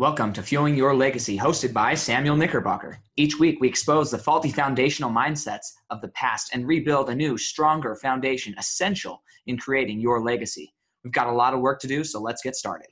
[0.00, 2.98] Welcome to Fueling Your Legacy, hosted by Samuel Knickerbocker.
[3.18, 7.36] Each week, we expose the faulty foundational mindsets of the past and rebuild a new,
[7.36, 10.72] stronger foundation essential in creating your legacy.
[11.04, 12.88] We've got a lot of work to do, so let's get started.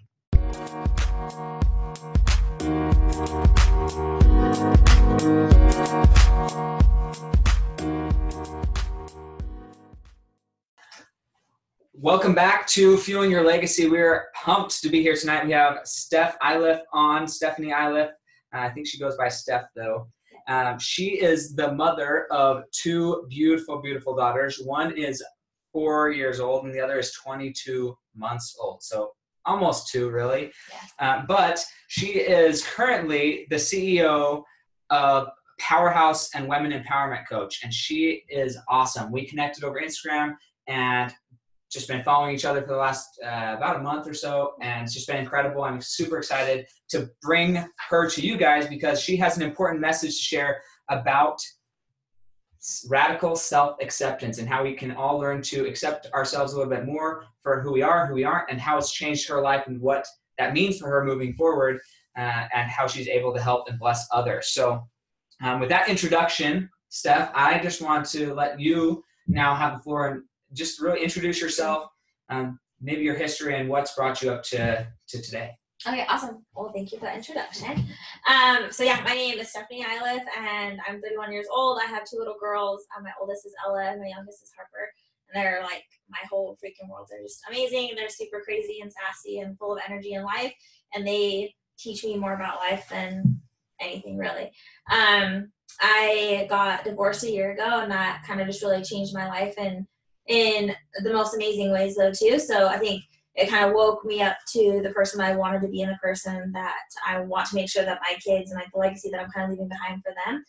[12.01, 13.89] Welcome back to Fueling Your Legacy.
[13.89, 15.45] We're pumped to be here tonight.
[15.45, 18.11] We have Stef Iliff on, Stefhanie Iliff.
[18.55, 20.07] Uh, I think she goes by Stef, though.
[20.47, 24.61] Um, she is the mother of two beautiful, beautiful daughters.
[24.65, 25.25] One is
[25.73, 28.81] four years old, and the other is 22 months old.
[28.85, 29.11] So
[29.45, 30.53] almost two, really.
[31.01, 31.17] Yeah.
[31.17, 34.45] Uh, but she is currently the CEO
[34.91, 39.11] of Powerhouse and Women Empowerment Coach, and she is awesome.
[39.11, 40.37] We connected over Instagram
[40.69, 41.13] and
[41.71, 44.85] just been following each other for the last uh, about a month or so, and
[44.85, 45.63] it's just been incredible.
[45.63, 50.17] I'm super excited to bring her to you guys because she has an important message
[50.17, 51.39] to share about
[52.89, 57.25] radical self-acceptance and how we can all learn to accept ourselves a little bit more
[57.43, 60.07] for who we are, who we aren't, and how it's changed her life and what
[60.39, 61.79] that means for her moving forward,
[62.17, 64.49] uh, and how she's able to help and bless others.
[64.49, 64.83] So,
[65.43, 70.09] um, with that introduction, Stef, I just want to let you now have the floor
[70.09, 71.91] and just really introduce yourself,
[72.29, 75.53] um, maybe your history and what's brought you up to, to today.
[75.87, 76.45] Okay, awesome.
[76.57, 77.87] Well, thank you for the introduction.
[78.29, 81.79] Um, so yeah, my name is Stefhanie Iliff, and I'm 31 years old.
[81.81, 82.85] I have two little girls.
[82.97, 84.91] Um, my oldest is Ella, and my youngest is Harper.
[85.33, 87.07] And they're like my whole freaking world.
[87.09, 87.93] They're just amazing.
[87.95, 90.53] They're super crazy and sassy and full of energy and life,
[90.95, 93.41] and they teach me more about life than
[93.81, 94.51] anything really.
[94.91, 99.29] Um, I got divorced a year ago, and that kind of just really changed my
[99.29, 99.87] life and
[100.29, 102.39] in the most amazing ways though too.
[102.39, 103.03] So I think
[103.35, 105.99] it kind of woke me up to the person I wanted to be and the
[106.03, 106.75] person that
[107.07, 109.45] I want to make sure that my kids and like the legacy that I'm kind
[109.45, 110.45] of leaving behind for them.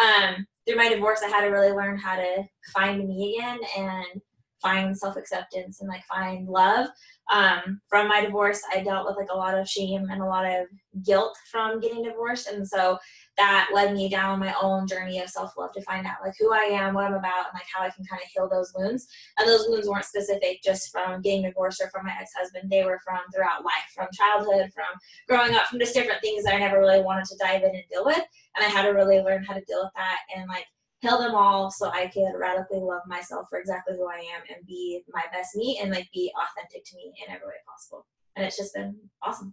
[0.00, 4.20] Um, through my divorce, I had to really learn how to find me again and
[4.60, 6.88] find self acceptance and like find love.
[7.30, 10.44] Um, from my divorce, I dealt with like a lot of shame and a lot
[10.44, 10.66] of
[11.04, 12.98] guilt from getting divorced, and so
[13.42, 16.54] that led me down my own journey of self love to find out like who
[16.54, 19.08] I am, what I'm about, and like how I can kind of heal those wounds.
[19.36, 22.70] And those wounds weren't specific just from getting divorced or from my ex husband.
[22.70, 24.94] They were from throughout life, from childhood, from
[25.28, 27.84] growing up, from just different things that I never really wanted to dive in and
[27.90, 28.22] deal with.
[28.54, 30.66] And I had to really learn how to deal with that and like
[31.00, 34.64] heal them all so I could radically love myself for exactly who I am and
[34.68, 38.06] be my best me and like be authentic to me in every way possible.
[38.36, 39.52] And it's just been awesome.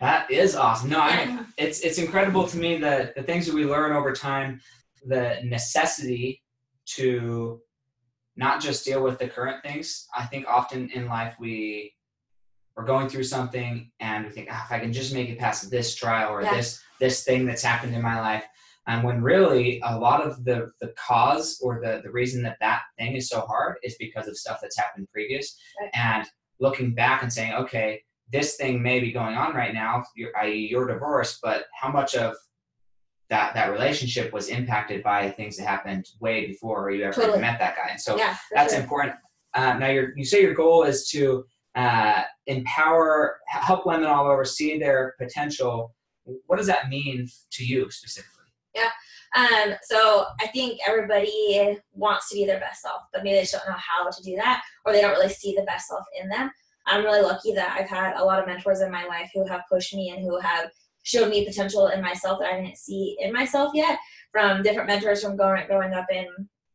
[0.00, 0.90] That is awesome.
[0.90, 4.12] No, I mean, it's it's incredible to me that the things that we learn over
[4.12, 4.60] time,
[5.06, 6.42] the necessity
[6.86, 7.60] to
[8.36, 10.06] not just deal with the current things.
[10.16, 11.94] I think often in life we
[12.76, 15.70] we're going through something and we think, oh, if I can just make it past
[15.70, 16.54] this trial or Yeah.
[16.56, 18.44] this this thing that's happened in my life,
[18.88, 22.82] and when really a lot of the the cause or the the reason that that
[22.98, 25.90] thing is so hard is because of stuff that's happened previous, Right.
[25.94, 26.26] and
[26.60, 28.02] looking back and saying, okay,
[28.34, 32.16] this thing may be going on right now, you're, i.e., your divorce, but how much
[32.16, 32.34] of
[33.30, 37.40] that that relationship was impacted by things that happened way before you ever Totally.
[37.40, 37.90] met that guy?
[37.92, 38.82] And so yeah, that's sure.
[38.82, 39.14] important.
[39.54, 41.44] Uh, now, you you say your goal is to
[41.76, 45.94] uh, empower, help women all over see their potential.
[46.46, 48.30] What does that mean to you specifically?
[48.74, 48.90] Yeah.
[49.36, 53.52] Um, so I think everybody wants to be their best self, but maybe they just
[53.52, 56.28] don't know how to do that, or they don't really see the best self in
[56.28, 56.50] them.
[56.86, 59.62] I'm really lucky that I've had a lot of mentors in my life who have
[59.70, 60.70] pushed me and who have
[61.02, 63.98] showed me potential in myself that I didn't see in myself yet.
[64.32, 66.26] From different mentors from growing growing up in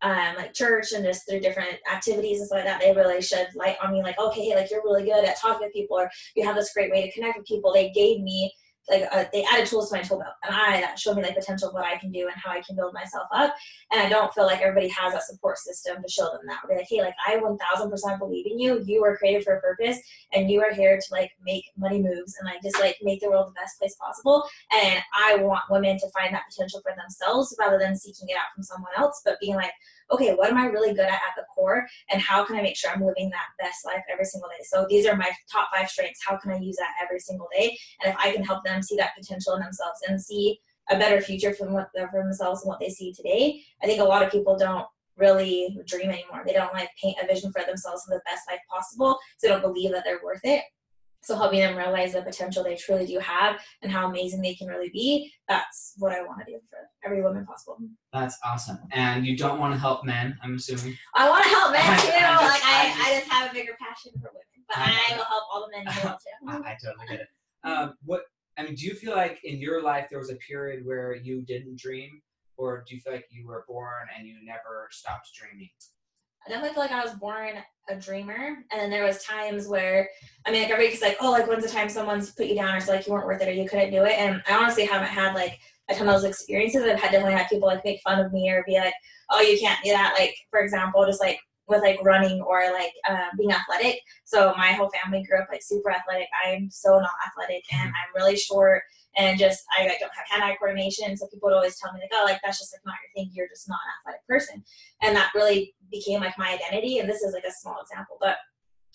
[0.02, 3.50] um, like church and just through different activities and stuff like that, they really shed
[3.56, 4.02] light on me.
[4.02, 6.74] Like, okay, hey, like you're really good at talking to people, or you have this
[6.74, 7.74] great way to connect with people.
[7.74, 8.54] They gave me
[8.90, 11.36] like uh, they added tools to my tool belt and I that showed me like
[11.36, 13.54] potential of what I can do and how I can build myself up.
[13.92, 16.60] And I don't feel like everybody has that support system to show them that.
[16.68, 18.84] They're like, hey, like I 1000% believe in you.
[18.86, 20.00] You were created for a purpose
[20.34, 23.30] and you are here to like make money moves and like just like make the
[23.30, 24.44] world the best place possible.
[24.72, 28.54] And I want women to find that potential for themselves rather than seeking it out
[28.56, 29.72] from someone else, but being like,
[30.12, 32.76] okay, what am I really good at at the core and how can I make
[32.76, 34.64] sure I'm living that best life every single day?
[34.64, 36.22] So these are my top five strengths.
[36.26, 37.78] How can I use that every single day?
[38.02, 40.60] And if I can help them see that potential in themselves and see
[40.90, 43.62] a better future for, what, for themselves and what they see today.
[43.82, 44.86] I think a lot of people don't
[45.18, 46.44] really dream anymore.
[46.46, 49.18] They don't like paint a vision for themselves for the best life possible.
[49.38, 50.64] So they don't believe that they're worth it.
[51.22, 54.68] So helping them realize the potential they truly do have and how amazing they can
[54.68, 55.32] really be.
[55.48, 57.78] That's what I want to do for every woman possible.
[58.14, 58.80] That's awesome.
[58.92, 60.98] And you don't want to help men, I'm assuming.
[61.16, 62.12] I want to help men too.
[62.14, 64.78] I just- like I, I just- I just have a bigger passion for women, but
[64.78, 66.64] I- I, will help all the men in the world I, too.
[66.66, 67.28] I totally get it.
[67.64, 68.22] Um, what
[68.58, 71.42] I mean, do you feel like in your life there was a period where you
[71.44, 72.22] didn't dream,
[72.58, 75.70] or do you feel like you were born and you never stopped dreaming?
[76.46, 77.54] I definitely feel like I was born
[77.90, 80.10] a dreamer, and then there was times where
[80.46, 82.80] I mean, like everybody's like, oh, like when's the time someone's put you down or
[82.80, 85.10] so like you weren't worth it or you couldn't do it, and I honestly haven't
[85.10, 85.60] had like
[85.90, 86.84] a ton of those experiences.
[86.84, 88.94] I've had definitely had people like make fun of me or be like,
[89.32, 90.16] oh, you can't do that.
[90.18, 94.02] Like for example, just like with like running or like um, being athletic.
[94.26, 96.28] So my whole family grew up like super athletic.
[96.46, 98.84] I'm so not athletic, and I'm really short.
[99.20, 102.24] And just I don't have hand-eye coordination, so people would always tell me like, "Oh,
[102.26, 103.32] like that's just like not your thing.
[103.34, 104.64] You're just not an athletic person."
[105.02, 107.00] And that really became like my identity.
[107.00, 108.38] And this is like a small example, but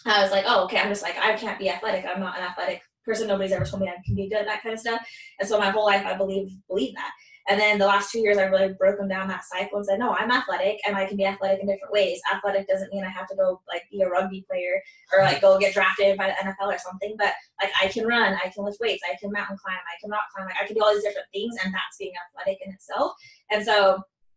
[0.06, 2.04] I was like, oh, okay, I'm just like, I can't be athletic.
[2.04, 3.28] I'm not an athletic person.
[3.28, 5.00] Nobody's ever told me I can be good at that kind of stuff.
[5.38, 7.12] And so my whole life, I believe believe that.
[7.48, 10.14] And then the last two years, I really broken down that cycle and said, no,
[10.14, 12.20] I'm athletic and I can be athletic in different ways.
[12.32, 14.82] Athletic doesn't mean I have to go like be a rugby player
[15.12, 17.14] or like go get drafted by the NFL or something.
[17.18, 20.10] But like I can run, I can lift weights, I can mountain climb, I can
[20.10, 22.72] rock climb, like I can do all these different things, and that's being athletic in
[22.72, 23.12] itself.
[23.50, 23.96] And so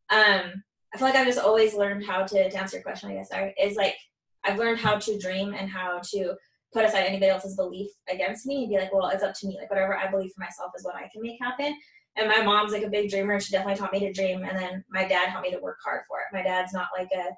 [0.09, 0.63] um,
[0.94, 3.09] I feel like I've just always learned how to, to answer your question.
[3.12, 3.95] I guess sorry, is like
[4.44, 6.36] I've learned how to dream and how to
[6.74, 9.57] put aside anybody else's belief against me and be like, well, it's up to me.
[9.59, 11.77] Like whatever I believe for myself is what I can make happen.
[12.18, 14.44] And my mom's like a big dreamer and she definitely taught me to dream.
[14.44, 16.36] And then my dad taught me to work hard for it.
[16.36, 17.30] My dad's not like a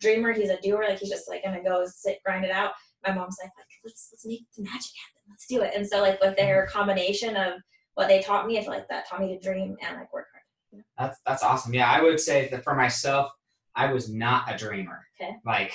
[0.00, 2.72] dreamer, he's a doer, like he's just like gonna go sit, grind it out.
[3.06, 5.22] My mom's like, like let's let's make the magic happen.
[5.28, 5.72] Let's do it.
[5.74, 7.54] And so like with their combination of
[7.94, 10.26] what they taught me, I feel like that taught me to dream and like work
[10.32, 10.84] hard.
[10.98, 11.74] That's that's awesome.
[11.74, 13.30] Yeah, I would say that for myself,
[13.74, 15.06] I was not a dreamer.
[15.20, 15.32] Okay.
[15.44, 15.72] Like,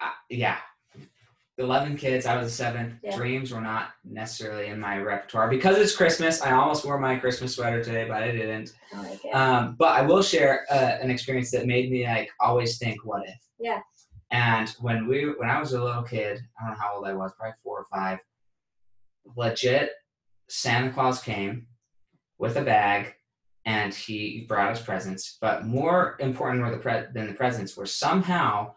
[0.00, 0.58] uh, yeah,
[1.58, 2.26] eleven kids.
[2.26, 2.98] I was a seven.
[3.02, 3.16] Yeah.
[3.16, 6.40] Dreams were not necessarily in my repertoire because it's Christmas.
[6.42, 8.72] I almost wore my Christmas sweater today, but I didn't.
[8.94, 9.34] I like it.
[9.34, 13.24] Um, but I will share uh, an experience that made me like always think, "What
[13.26, 13.80] if?" Yeah.
[14.30, 17.12] And when we, when I was a little kid, I don't know how old I
[17.12, 18.18] was, probably four or five.
[19.36, 19.90] Legit,
[20.48, 21.66] Santa Claus came
[22.38, 23.14] with a bag,
[23.66, 25.36] and he brought us presents.
[25.38, 28.72] But more important were the pre- than the presents were somehow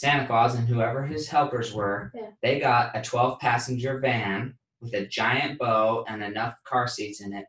[0.00, 2.10] Santa Claus and whoever his helpers were.
[2.14, 2.30] Yeah.
[2.42, 7.34] They got a 12 passenger van with a giant bow and enough car seats in
[7.34, 7.44] it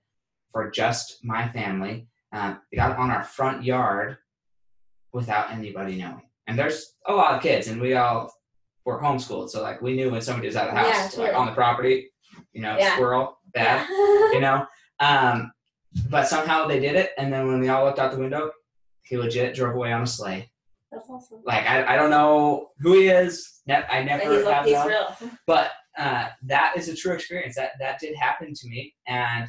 [0.52, 2.08] for just my family.
[2.34, 4.18] Um, they got on our front yard
[5.14, 6.24] without anybody knowing.
[6.48, 8.30] And there's a lot of kids, and we all
[8.84, 11.34] were homeschooled, so like we knew when somebody was out of the house, Yeah, like
[11.36, 12.12] on the property,
[12.52, 12.96] you know, Yeah.
[12.96, 13.88] squirrel, bad,
[14.34, 14.66] you know.
[15.00, 15.54] Um,
[16.10, 18.52] but somehow they did it, and then when we all looked out the window,
[19.04, 20.51] he legit drove away on a sleigh.
[20.92, 21.42] That's awesome.
[21.46, 23.62] Like I, I don't know who he is.
[23.66, 24.88] Ne- I never he's, have he's known.
[24.88, 25.32] Real.
[25.48, 27.56] but uh, that is a true experience.
[27.56, 28.94] That that did happen to me.
[29.08, 29.48] And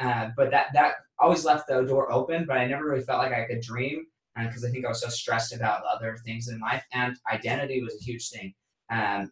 [0.00, 3.32] uh, but that that always left the door open but i never really felt like
[3.32, 4.06] i could dream
[4.42, 6.82] because i think i was so stressed about other things in life.
[6.92, 8.54] And identity was a huge thing.
[8.90, 9.30] Um,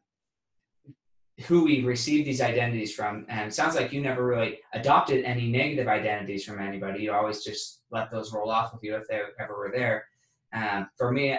[1.46, 3.24] who we received these identities from.
[3.28, 7.04] And it sounds like you never really adopted any negative identities from anybody.
[7.04, 10.04] You always just let those roll off with you if they ever were there
[10.52, 11.36] um, for me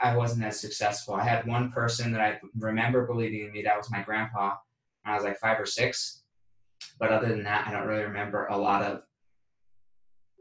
[0.00, 1.14] I wasn't as successful.
[1.14, 3.62] I had one person that I remember believing in me.
[3.62, 4.56] That was my grandpa
[5.04, 6.22] when I was like five or six.
[6.98, 9.02] But other than that, I don't really remember a lot of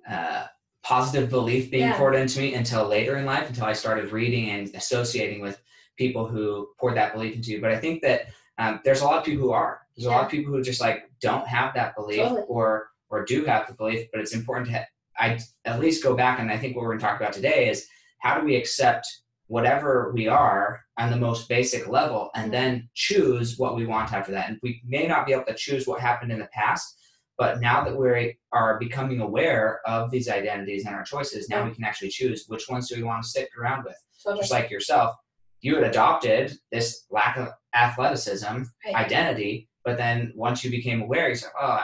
[0.10, 0.48] uh,
[0.84, 1.98] positive belief being Yeah.
[1.98, 5.62] poured into me until later in life, until I started reading and associating with
[5.96, 7.62] people who poured that belief into you.
[7.62, 9.82] But I think that um, there's a lot of people who are.
[9.96, 12.44] There's a lot of people who just like don't have that belief Totally.
[12.48, 14.08] or or do have the belief.
[14.12, 14.86] But it's important to ha-
[15.20, 17.70] I at least go back and I think what we're going to talk about today
[17.70, 17.88] is
[18.22, 19.06] how do we accept
[19.48, 24.32] whatever we are on the most basic level and then choose what we want after
[24.32, 24.48] that.
[24.50, 26.98] And we may not be able to choose what happened in the past,
[27.38, 31.76] but now that we are becoming aware of these identities and our choices, now we
[31.76, 33.98] can actually choose which ones do we want to stick around with.
[34.24, 34.42] Totally.
[34.42, 35.16] Just like yourself,
[35.60, 38.46] you had adopted this lack of athleticism
[38.86, 38.96] Right.
[38.96, 41.84] identity, but then once you became aware, you said, oh,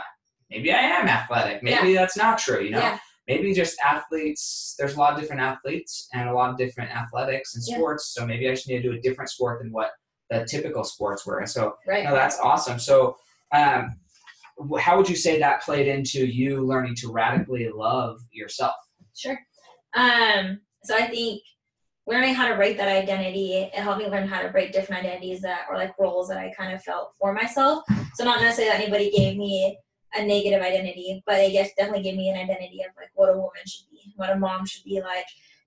[0.49, 1.63] maybe I am athletic.
[1.63, 2.79] Maybe that's not true, you know?
[2.79, 2.99] Yeah.
[3.27, 7.55] Maybe just athletes there's a lot of different athletes and a lot of different athletics
[7.55, 7.75] and Yeah.
[7.77, 9.91] sports so maybe i just need to do a different sport than what
[10.29, 12.03] the typical sports were and so Right.
[12.03, 13.17] no that's awesome so
[13.53, 13.95] um,
[14.79, 18.75] how would you say that played into you learning to radically love yourself
[19.15, 19.39] Sure.
[19.95, 21.41] Um, so I think
[22.05, 25.41] learning how to break that identity it helped me learn how to break different identities
[25.41, 27.83] that or like roles that i kind of felt for myself
[28.15, 29.77] so not necessarily that anybody gave me
[30.15, 33.33] a negative identity but it guess definitely gave me an identity of like what a
[33.33, 35.25] woman should be what a mom should be like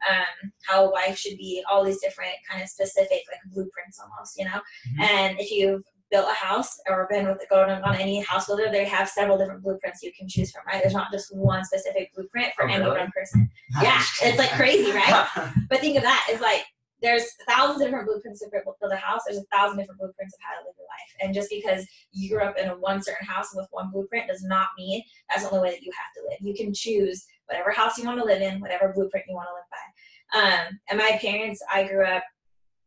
[0.08, 4.38] um, how a wife should be all these different kind of specific like blueprints almost
[4.38, 5.02] you know mm-hmm.
[5.02, 8.84] and if you've built a house or been with going on any house builder, they
[8.84, 10.82] have several different blueprints you can choose from, right?
[10.82, 12.98] There's not just one specific blueprint for oh, any really?
[12.98, 13.48] one person.
[13.80, 15.26] yeah, it's like crazy, right?
[15.68, 16.64] but think of that It's like
[17.02, 19.22] there's thousands of different blueprints to build a house.
[19.26, 21.12] There's a thousand different blueprints of how to live your life.
[21.20, 24.42] And just because you grew up in a one certain house with one blueprint does
[24.42, 26.38] not mean that's the only way that you have to live.
[26.40, 29.54] You can choose whatever house you want to live in, whatever blueprint you want to
[29.54, 30.68] live by.
[30.68, 32.22] Um, and my parents, I grew up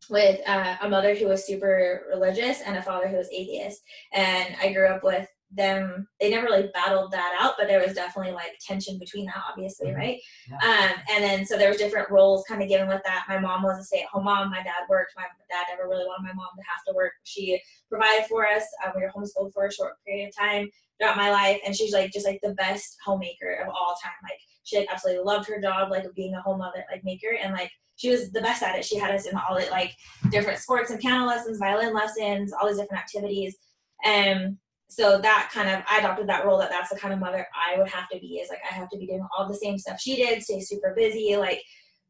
[0.10, 3.82] with uh, a mother who was super religious and a father who was atheist.
[4.14, 6.08] And I grew up with them.
[6.20, 9.88] They never really battled that out, but there was definitely like tension between that, obviously,
[9.88, 9.98] mm-hmm.
[9.98, 10.20] right?
[10.50, 10.58] Yeah.
[10.58, 13.26] Um, and then so there was different roles kind of given with that.
[13.28, 14.52] My mom was a stay-at-home mom.
[14.52, 15.14] My dad worked.
[15.16, 17.14] My dad never really wanted my mom to have to work.
[17.24, 18.64] She provided for us.
[18.86, 20.70] Um, we were homeschooled for a short period of time
[21.00, 24.14] throughout my life, and she's like just like the best homemaker of all time.
[24.24, 27.54] Like she like, absolutely loved her job, like being a home mother, like maker, and
[27.54, 28.86] like she was the best at it.
[28.86, 29.94] She had us in all the like
[30.32, 33.56] different sports and piano lessons, violin lessons, all these different activities.
[34.04, 34.58] And
[34.94, 37.78] so that kind of I adopted that role that that's the kind of mother I
[37.78, 40.00] would have to be is like I have to be doing all the same stuff
[40.00, 41.62] she did, stay super busy, like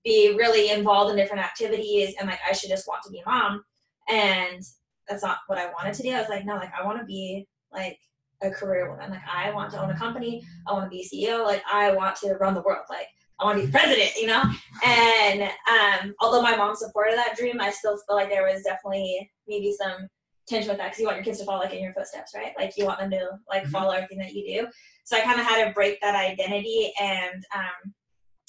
[0.03, 3.29] be really involved in different activities and like I should just want to be a
[3.29, 3.63] mom.
[4.09, 4.61] And
[5.07, 6.11] that's not what I wanted to do.
[6.11, 7.97] I was like, no, like I want to be like
[8.41, 9.11] a career woman.
[9.11, 10.43] Like I want to own a company.
[10.67, 11.45] I want to be CEO.
[11.45, 12.83] Like I want to run the world.
[12.89, 13.07] Like
[13.39, 14.43] I want to be president, you know?
[14.85, 19.31] And um, although my mom supported that dream, I still feel like there was definitely
[19.47, 20.07] maybe some
[20.47, 22.53] tension with that because you want your kids to follow like in your footsteps, right?
[22.57, 23.71] Like you want them to like mm-hmm.
[23.71, 24.67] follow everything that you do.
[25.05, 26.91] So I kind of had to break that identity.
[26.99, 27.93] And um,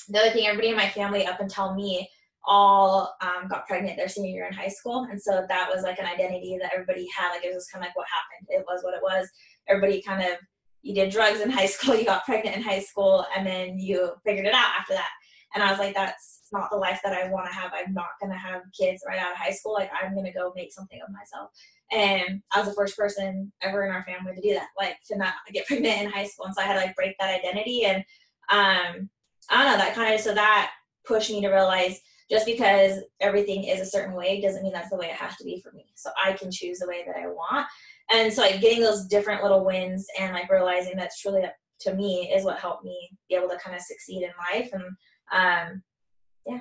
[0.08, 2.08] the other thing, everybody in my family up until me
[2.46, 5.06] all um, got pregnant their senior year in high school.
[5.10, 7.30] And so that was like an identity that everybody had.
[7.30, 8.48] Like it was kind of like what happened.
[8.50, 9.28] It was what it was.
[9.68, 10.38] Everybody kind of
[10.82, 14.12] you did drugs in high school, you got pregnant in high school, and then you
[14.24, 15.10] figured it out after that.
[15.54, 17.72] And I was like, that's not the life that I want to have.
[17.74, 19.74] I'm not going to have kids right out of high school.
[19.74, 21.50] Like, I'm going to go make something of myself.
[21.92, 25.18] And I was the first person ever in our family to do that, like to
[25.18, 26.46] not get pregnant in high school.
[26.46, 27.84] And so I had to like break that identity.
[27.84, 27.98] And
[28.50, 29.10] um,
[29.50, 30.70] I don't know, that kind of, so that
[31.04, 34.96] pushed me to realize just because everything is a certain way doesn't mean that's the
[34.96, 35.84] way it has to be for me.
[35.94, 37.66] So I can choose the way that I want
[38.10, 41.94] and so like getting those different little wins and like realizing that's truly up to
[41.94, 44.84] me is what helped me be able to kind of succeed in life and
[45.32, 45.82] um
[46.46, 46.60] yeah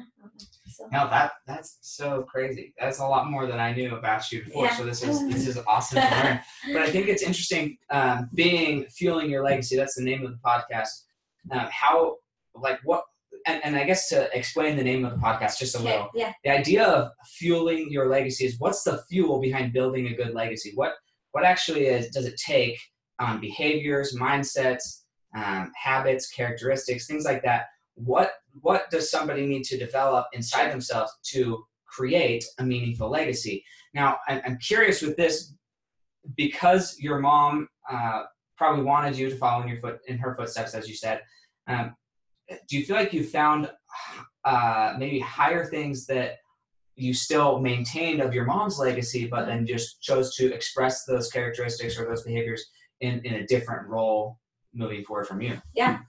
[0.69, 0.87] so.
[0.91, 4.65] no that that's so crazy that's a lot more than i knew about you before
[4.65, 4.75] yeah.
[4.75, 6.39] so this is this is awesome to learn
[6.71, 10.39] but i think it's interesting um, being fueling your legacy that's the name of the
[10.45, 10.89] podcast
[11.51, 12.15] um, how
[12.55, 13.03] like what
[13.45, 16.09] and, and, I guess to explain the name of the podcast just a okay, little,
[16.13, 16.31] yeah.
[16.45, 20.71] the idea of fueling your legacy is what's the fuel behind building a good legacy?
[20.75, 20.93] What
[21.31, 22.79] what actually is, does it take
[23.19, 25.03] on behaviors, mindsets,
[25.35, 27.65] um, habits, characteristics, things like that.
[27.95, 28.31] What
[28.62, 33.63] what does somebody need to develop inside themselves to create a meaningful legacy?
[33.93, 35.53] Now, I'm, curious with this
[36.36, 38.24] because your mom uh,
[38.57, 41.22] probably wanted you to follow in your foot in her footsteps, as you said.
[41.67, 41.95] Um,
[42.67, 43.69] do you feel like you found
[44.45, 46.38] uh, maybe higher things that
[46.95, 51.98] you still maintained of your mom's legacy, but then just chose to express those characteristics
[51.98, 52.65] or those behaviors
[53.01, 54.38] in, in a different role
[54.74, 55.60] moving forward from you.
[55.75, 56.00] Yeah.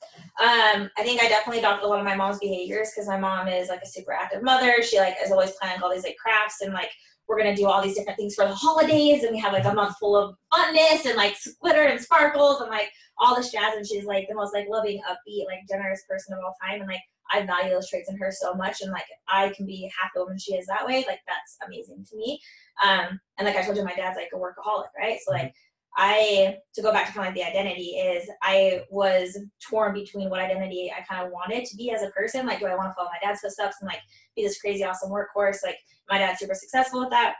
[0.40, 3.48] Um, I think I definitely adopted a lot of my mom's behaviors because my mom
[3.48, 4.82] is like a super active mother.
[4.82, 6.90] She like is always planning all these like crafts and like
[7.28, 9.72] we're gonna do all these different things for the holidays and we have like a
[9.72, 13.86] month full of funness and like glitter and sparkles and like all this jazz and
[13.86, 17.00] she's like the most like loving, upbeat, like generous person of all time and like
[17.32, 20.22] I value those traits in her so much, and like I can be half the
[20.22, 21.04] woman she is that way.
[21.06, 22.40] Like that's amazing to me.
[22.84, 25.18] Um, and like I told you, my dad's like a workaholic, right?
[25.24, 25.54] So like
[25.96, 30.28] I to go back to kind of like the identity is I was torn between
[30.28, 32.46] what identity I kind of wanted to be as a person.
[32.46, 34.00] Like, do I want to follow my dad's footsteps and like
[34.34, 35.58] be this crazy awesome workhorse?
[35.62, 35.78] Like
[36.10, 37.34] my dad's super successful with that,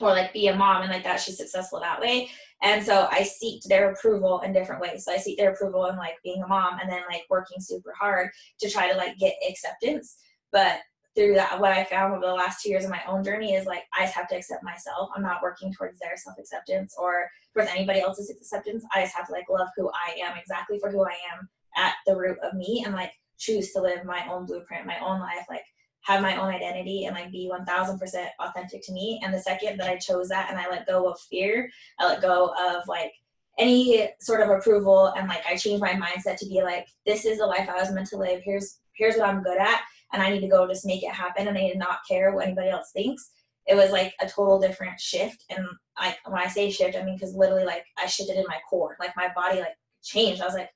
[0.00, 2.30] or like be a mom and like that she's successful that way.
[2.62, 5.04] And so I seek their approval in different ways.
[5.04, 7.94] So I seek their approval in like being a mom and then like working super
[7.98, 8.30] hard
[8.60, 10.16] to try to like get acceptance.
[10.52, 10.78] But
[11.16, 13.66] through that, what I found over the last two years of my own journey is
[13.66, 15.10] like I just have to accept myself.
[15.14, 18.84] I'm not working towards their self acceptance or towards anybody else's acceptance.
[18.94, 21.94] I just have to like love who I am exactly for who I am at
[22.06, 25.46] the root of me and like choose to live my own blueprint, my own life.
[25.48, 25.64] Like
[26.02, 29.20] have my own identity and like be 1000% authentic to me.
[29.22, 32.22] And the second that I chose that and I let go of fear, I let
[32.22, 33.12] go of like
[33.58, 37.38] any sort of approval and like I changed my mindset to be like, this is
[37.38, 38.40] the life I was meant to live.
[38.44, 39.80] Here's here's what I'm good at.
[40.12, 42.32] And I need to go just make it happen and I need to not care
[42.34, 43.30] what anybody else thinks.
[43.66, 45.44] It was like a total different shift.
[45.50, 45.64] And
[46.00, 48.96] like when I say shift, I mean because literally like I shifted in my core.
[48.98, 50.42] Like my body like changed.
[50.42, 50.70] I was like,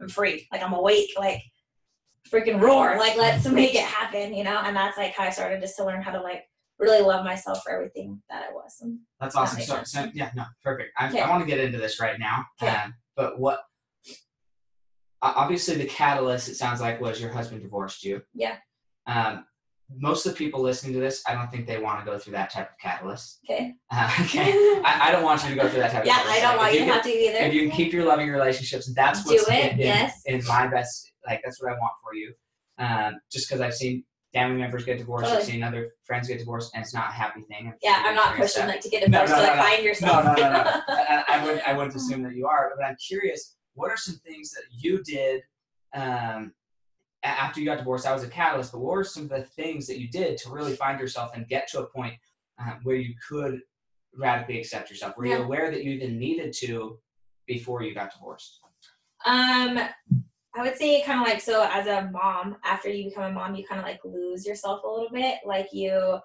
[0.00, 0.46] I'm free.
[0.50, 1.10] Like I'm awake.
[1.18, 1.42] Like
[2.28, 2.96] freaking roar.
[2.98, 4.60] Like let's make it happen, you know?
[4.64, 6.44] And that's like how I started just to learn how to like
[6.80, 8.78] really love myself for everything that I was.
[8.80, 9.58] And That's awesome.
[9.58, 10.90] makes So, so yeah, no, perfect.
[10.98, 11.16] I.
[11.16, 12.44] I want to get into this right now.
[12.62, 13.60] Um, but what?
[15.22, 18.22] Obviously, the catalyst it sounds like was your husband divorced you.
[18.34, 18.56] Yeah.
[19.06, 19.44] Um,
[19.98, 22.34] most of the people listening to this, I don't think they want to go through
[22.34, 23.40] that type of catalyst.
[23.44, 23.74] okay.
[23.90, 24.52] Uh, okay.
[24.84, 26.58] I, I don't want you to go through that type of yeah, I don't Like,
[26.58, 27.38] want if you to have to either.
[27.38, 30.22] If you can keep your loving relationships, that's Do what's it, in, yes.
[30.26, 31.10] in my best.
[31.26, 32.32] Like that's what I want for you.
[32.78, 36.70] Um, just because I've seen family members get divorced, I've seen other friends get divorced,
[36.74, 37.66] and it's not a happy thing.
[37.68, 39.62] I've yeah, I'm not pushing like to get No, divorced no, to like no.
[39.62, 40.24] find yourself.
[40.24, 40.62] no, no, no.
[40.88, 41.68] I, I wouldn't.
[41.68, 43.56] I wouldn't assume that you are, but I'm curious.
[43.74, 45.42] What are some things that you did
[45.96, 46.52] um,
[47.22, 48.04] after you got divorced?
[48.04, 50.50] That was a catalyst, but what were some of the things that you did to
[50.50, 52.14] really find yourself and get to a point
[52.58, 53.60] um, where you could
[54.16, 55.16] radically accept yourself?
[55.16, 56.98] Were you aware that you even needed to
[57.46, 58.60] before you got divorced?
[59.26, 59.80] Um,
[60.56, 63.54] I would say kind of like so as a mom, after you become a mom,
[63.54, 65.38] you kind of like lose yourself a little bit.
[65.46, 66.18] Like you,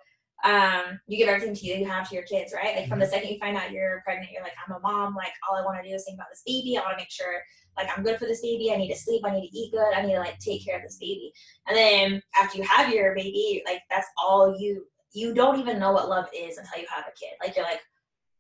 [0.44, 2.76] um, you give everything to you, you have to your kids, right?
[2.76, 5.16] Like from the second you find out you're pregnant, you're like, I'm a mom.
[5.16, 6.78] Like all I want to do is think about this baby.
[6.78, 7.42] I want to make sure
[7.78, 8.72] like I'm good for this baby.
[8.72, 9.24] I need to sleep.
[9.26, 9.94] I need to eat good.
[9.94, 11.32] I need to like take care of this baby.
[11.68, 14.86] And then after you have your baby, like that's all you.
[15.14, 17.38] You don't even know what love is until you have a kid.
[17.42, 17.80] Like you're like,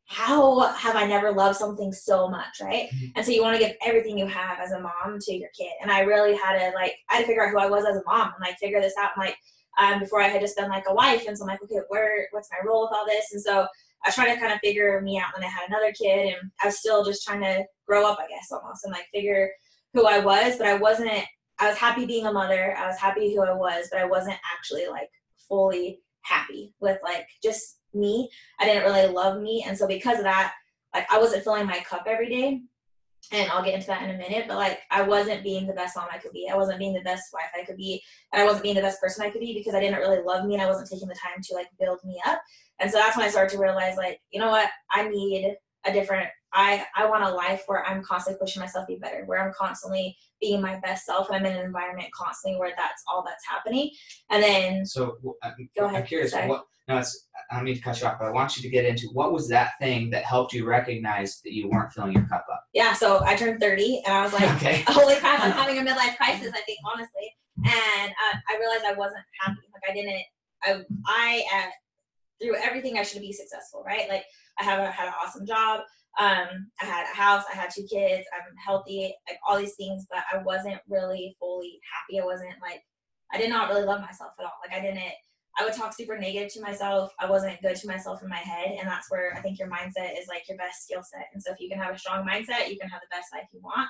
[0.08, 2.90] how have I never loved something so much, right?
[3.16, 5.72] And so you want to give everything you have as a mom to your kid.
[5.82, 7.98] And I really had to like I had to figure out who I was as
[7.98, 9.12] a mom and like figure this out.
[9.16, 9.38] And like
[9.78, 12.28] um, before I had just been like a wife, and so I'm like, okay, where
[12.32, 13.34] what's my role with all this?
[13.34, 13.68] And so
[14.06, 16.52] I was trying to kind of figure me out when I had another kid, and
[16.62, 19.50] I was still just trying to grow up, I guess, almost, and like figure
[19.94, 20.58] who I was.
[20.58, 21.26] But I wasn't.
[21.58, 22.76] I was happy being a mother.
[22.78, 25.10] I was happy who I was, but I wasn't actually like
[25.48, 28.30] fully happy with like just me.
[28.60, 30.54] I didn't really love me, and so because of that,
[30.94, 32.62] like I wasn't filling my cup every day
[33.32, 35.96] and I'll get into that in a minute, but like I wasn't being the best
[35.96, 36.48] mom I could be.
[36.52, 38.02] I wasn't being the best wife I could be.
[38.32, 40.46] And I wasn't being the best person I could be because I didn't really love
[40.46, 42.40] me and I wasn't taking the time to like build me up.
[42.80, 44.70] And so that's when I started to realize like, you know what?
[44.92, 48.94] I need a different I I want a life where I'm constantly pushing myself to
[48.94, 52.74] be better, where I'm constantly being my best self I'm in an environment constantly where
[52.76, 53.92] that's all that's happening.
[54.30, 56.32] And then So I'm, Go I'm curious.
[56.32, 56.48] sorry.
[56.48, 56.66] What?
[56.88, 57.28] No, it's.
[57.52, 59.32] I don't mean to cut you off, but I want you to get into what
[59.32, 62.64] was that thing that helped you recognize that you weren't filling your cup up.
[62.74, 64.84] yeah, so I turned 30 and I was like, okay.
[64.88, 67.32] holy crap, I'm having a midlife crisis, I think, honestly.
[67.58, 69.60] And uh, I realized I wasn't happy.
[69.74, 70.22] Like, I didn't,
[70.64, 71.70] I, I uh,
[72.42, 74.10] through everything, I should be successful, right?
[74.10, 74.24] Like,
[74.60, 75.82] I have a, had an awesome job.
[76.18, 80.06] Um, I had a house, I had two kids, I'm healthy, like all these things,
[80.10, 82.22] but I wasn't really fully happy.
[82.22, 82.82] I wasn't like,
[83.34, 84.54] I did not really love myself at all.
[84.66, 85.12] Like, I didn't,
[85.58, 87.12] I would talk super negative to myself.
[87.20, 88.76] I wasn't good to myself in my head.
[88.80, 91.28] And that's where I think your mindset is like your best skill set.
[91.34, 93.48] And so if you can have a strong mindset, you can have the best life
[93.52, 93.88] you want.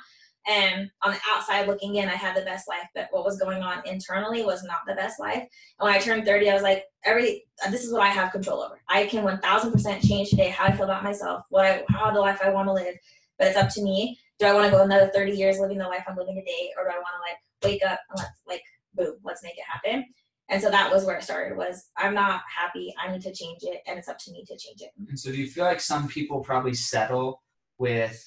[0.47, 3.63] And on the outside looking in, I had the best life, but what was going
[3.63, 5.41] on internally was not the best life.
[5.79, 8.61] And when I turned 30, I was like, every this is what I have control
[8.61, 8.79] over.
[8.87, 12.39] I can 1000% change today how I feel about myself, what I, how the life
[12.43, 12.95] I want to live.
[13.39, 14.19] But it's up to me.
[14.39, 16.83] Do I want to go another 30 years living the life I'm living today, or
[16.83, 18.61] do I want to like wake up and let's like
[18.93, 20.05] boom, let's make it happen?
[20.49, 21.57] And so that was where it started.
[21.57, 22.93] Was I'm not happy.
[23.01, 24.91] I need to change it, and it's up to me to change it.
[25.09, 27.41] And so, do you feel like some people probably settle
[27.77, 28.23] with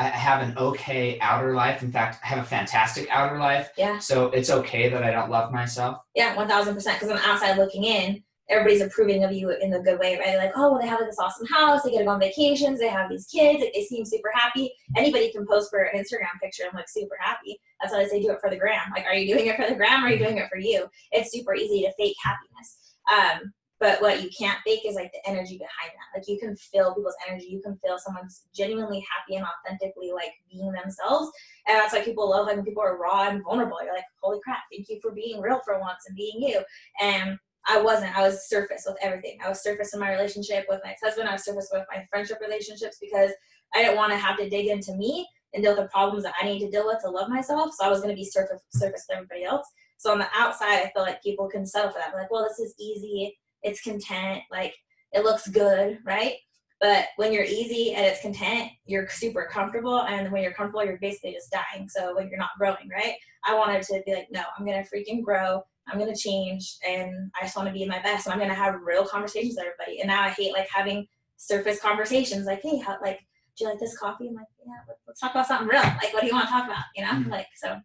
[0.00, 1.82] I have an okay outer life?
[1.82, 3.70] In fact, I have a fantastic outer life.
[3.76, 3.98] Yeah.
[3.98, 5.98] So it's okay that I don't love myself.
[6.14, 6.98] Yeah, one thousand percent.
[6.98, 10.36] Because on the outside looking in, everybody's approving of you in the good way, right?
[10.36, 12.88] Like, oh, well, they have this awesome house, they get to go on vacations, they
[12.88, 14.72] have these kids, like, they seem super happy.
[14.96, 17.60] Anybody can post for an Instagram picture and look super happy.
[17.80, 18.90] That's why I say do it for the gram.
[18.94, 20.86] Like, are you doing it for the gram or are you doing it for you?
[21.12, 22.96] It's super easy to fake happiness.
[23.12, 26.18] Um, but what you can't fake is like the energy behind that.
[26.18, 27.46] Like you can feel people's energy.
[27.46, 31.32] You can feel someone's genuinely happy and authentically like being themselves.
[31.66, 33.78] And that's why people love like when people are raw and vulnerable.
[33.82, 36.60] You're like, holy crap, thank you for being real for once and being you.
[37.00, 37.38] And
[37.68, 38.16] I wasn't.
[38.16, 39.38] I was surface with everything.
[39.44, 41.28] I was surface in my relationship with my ex-husband.
[41.28, 43.30] I was surface with my friendship relationships because
[43.74, 46.34] I didn't want to have to dig into me and deal with the problems that
[46.40, 47.72] I need to deal with to love myself.
[47.74, 49.66] So I was going to be surface surface with everybody else.
[49.98, 52.14] So on the outside, I feel like people can settle for that.
[52.14, 53.36] Like, well, this is easy.
[53.62, 54.42] It's content.
[54.50, 54.74] Like
[55.12, 56.34] it looks good, right?
[56.80, 60.00] But when you're easy and it's content, you're super comfortable.
[60.02, 61.88] And when you're comfortable, you're basically just dying.
[61.88, 63.14] So when you're not growing, right?
[63.44, 65.62] I wanted to be like, no, I'm gonna freaking grow.
[65.88, 68.26] I'm gonna change, and I just want to be my best.
[68.26, 70.00] And I'm gonna have real conversations with everybody.
[70.00, 73.18] And now I hate like having surface conversations, like, hey, how, like,
[73.56, 74.28] do you like this coffee?
[74.28, 75.80] I'm like, yeah, let- let's talk about something real.
[75.82, 76.84] Like, what do you want to talk about?
[76.94, 77.30] You know, Mhm.
[77.30, 77.80] like, so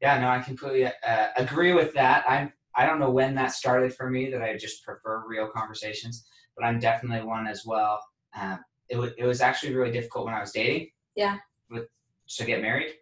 [0.00, 2.24] Yeah, no, I completely uh, agree with that.
[2.28, 6.26] I'm I don't know when that started for me that I just prefer real conversations,
[6.56, 8.00] but I'm definitely one as well.
[8.38, 10.90] Um, it was it was actually really difficult when I was dating.
[11.14, 11.38] Yeah.
[11.70, 11.88] With
[12.28, 12.92] to get married,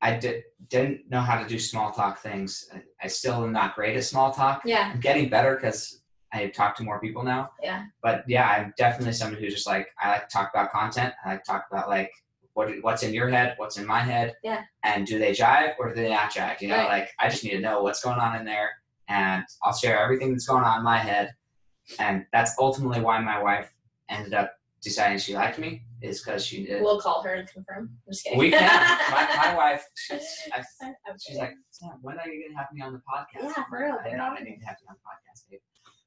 [0.00, 2.68] I did didn't know how to do small talk things.
[2.72, 4.62] I, I still am not great at small talk.
[4.64, 4.90] Yeah.
[4.92, 7.50] I'm getting better because I talk to more people now.
[7.62, 7.86] Yeah.
[8.02, 11.14] But yeah, I'm definitely somebody who's just like I like to talk about content.
[11.24, 12.12] I like to talk about like
[12.56, 14.34] what what's in your head, what's in my head.
[14.42, 14.62] Yeah.
[14.82, 16.60] And do they jive or do they not jive?
[16.62, 16.88] You know, Right.
[17.00, 18.70] like I just need to know what's going on in there,
[19.08, 21.32] and I'll share everything that's going on in my head.
[21.98, 23.70] And that's ultimately why my wife
[24.08, 26.80] ended up deciding she liked me is because she did.
[26.82, 27.90] We'll call her and confirm.
[28.06, 28.38] I'm just kidding.
[28.38, 28.62] we can.
[29.10, 30.62] my, my wife, she's, I,
[31.20, 33.52] she's like, Sam, when are you gonna have me on the podcast?
[33.54, 34.24] Yeah, for real, I bring it know.
[34.24, 35.60] I need to have you on the podcast, babe.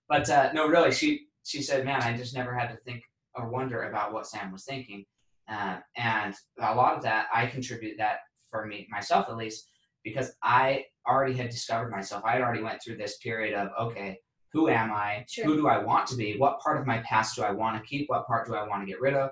[0.08, 3.04] But uh, no, really, she she said, man, I just never had to think
[3.36, 5.06] or wonder about what Sam was thinking,
[5.50, 9.70] uh, and a lot of that I contribute that for me myself at least
[10.04, 12.24] because I already had discovered myself.
[12.26, 14.20] I had already went through this period of okay,
[14.52, 15.26] who am I?
[15.28, 15.46] Sure.
[15.46, 16.38] Who do I want to be?
[16.38, 18.10] What part of my past do I want to keep?
[18.10, 19.32] What part do I want to get rid of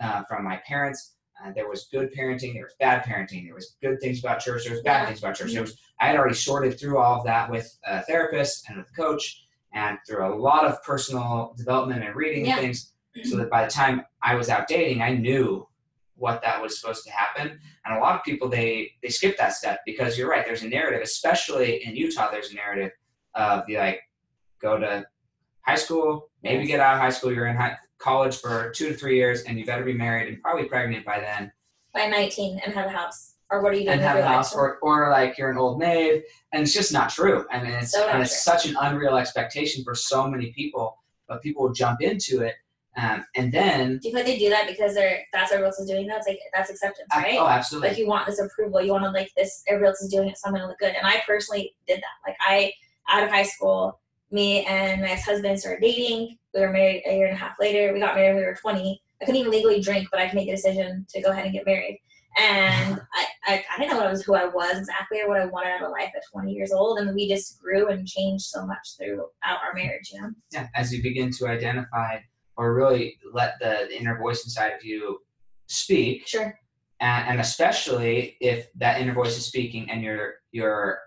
[0.00, 1.14] uh, from my parents?
[1.44, 2.54] Uh, there was good parenting.
[2.54, 3.44] There was bad parenting.
[3.44, 4.64] There was good things about church.
[4.64, 5.06] There was bad Yeah.
[5.06, 5.52] things about church.
[5.52, 8.88] There was I had already sorted through all of that with a therapist and with
[8.90, 12.52] a coach and through a lot of personal development and reading Yeah.
[12.54, 12.92] and things
[13.24, 15.66] so that by the time I was out dating, I knew
[16.16, 17.58] what that was supposed to happen.
[17.84, 20.44] And a lot of people they they skip that step because you're right.
[20.44, 22.30] There's a narrative, especially in Utah.
[22.30, 22.92] There's a narrative
[23.34, 24.00] of you like
[24.60, 25.06] go to
[25.62, 27.32] high school, maybe get out of high school.
[27.32, 30.40] You're in high, college for two to three years, and you better be married and
[30.42, 31.52] probably pregnant by then,
[31.92, 33.34] By 19 and have a house.
[33.50, 35.78] Or what are you doing and have a house, or or like you're an old
[35.78, 37.46] maid, and it's just not true.
[37.50, 40.98] I mean, it's So and it's such an unreal expectation for so many people,
[41.28, 42.54] but people will jump into it,
[42.96, 45.68] um, and then Do you feel like they do that because they're that's what everyone
[45.68, 46.06] else is doing?
[46.06, 47.38] That's like that's acceptance, right?
[47.38, 47.90] oh, absolutely.
[47.90, 50.54] like you want this approval you want to like this is doing it so i'm
[50.54, 50.94] gonna look good.
[50.94, 52.28] And i personally did that.
[52.30, 52.72] Like i
[53.08, 56.36] out of high school me and my ex-husband started dating.
[56.52, 57.92] We were married a year and a half later.
[57.92, 60.34] We got married when we were 20 i couldn't even legally drink but i could
[60.34, 62.00] make the decision to go ahead and get married.
[62.38, 65.40] And I, I, I didn't know what I was who I was exactly or what
[65.40, 66.98] I wanted out of life at 20 years old.
[66.98, 70.30] And we just grew and changed so much throughout our marriage you know?
[70.52, 72.18] Yeah, as you begin to identify
[72.56, 75.20] or really let the, the inner voice inside of you
[75.66, 76.58] speak, sure.
[77.00, 81.00] And, and especially if that inner voice is speaking and you're you're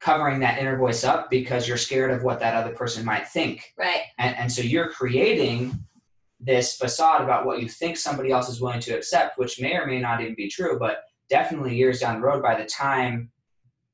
[0.00, 3.72] covering that inner voice up because you're scared of what that other person might think.
[3.78, 4.02] Right.
[4.18, 5.72] And, and so you're creating
[6.40, 9.86] this facade about what you think somebody else is willing to accept which may or
[9.86, 13.30] may not even be true but definitely years down the road by the time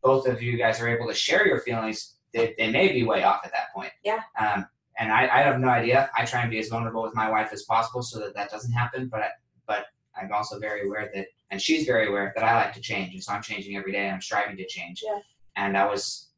[0.03, 3.23] both of you guys are able to share your feelings they, they may be way
[3.25, 3.91] off at that point.
[4.05, 4.21] Yeah.
[4.39, 4.67] um,
[4.99, 6.11] and I, I have no idea.
[6.17, 8.73] I try and be as vulnerable with my wife as possible so that that doesn't
[8.73, 9.29] happen but I,
[9.67, 13.15] but i'm also very aware that and she's very aware that i like to change
[13.15, 14.05] and so i'm changing every day.
[14.07, 15.03] And i'm striving to change.
[15.07, 15.19] Yeah.
[15.57, 16.31] and that was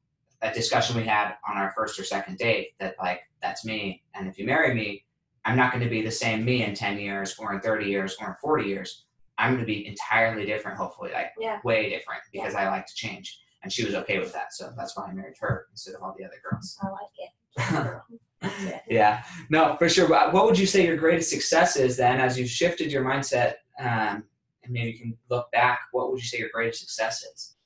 [0.43, 4.03] a discussion we had on our first or second date that like that's me.
[4.15, 5.05] And if you marry me
[5.47, 8.17] i'm not going to be the same me in 10 years or in 30 years
[8.21, 9.05] or in 40 years.
[9.39, 11.61] I'm going to be entirely different hopefully like Yeah.
[11.65, 13.41] way different because i like to change.
[13.63, 16.15] And she was okay with that so that's why i married her instead of all
[16.19, 16.77] the other girls.
[16.83, 17.31] I like it
[18.89, 22.49] yeah no for sure what would you say your greatest success is then as you've
[22.49, 24.25] shifted your mindset um,
[24.63, 27.57] and maybe you can look back what would you say your greatest success is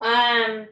[0.00, 0.68] Um,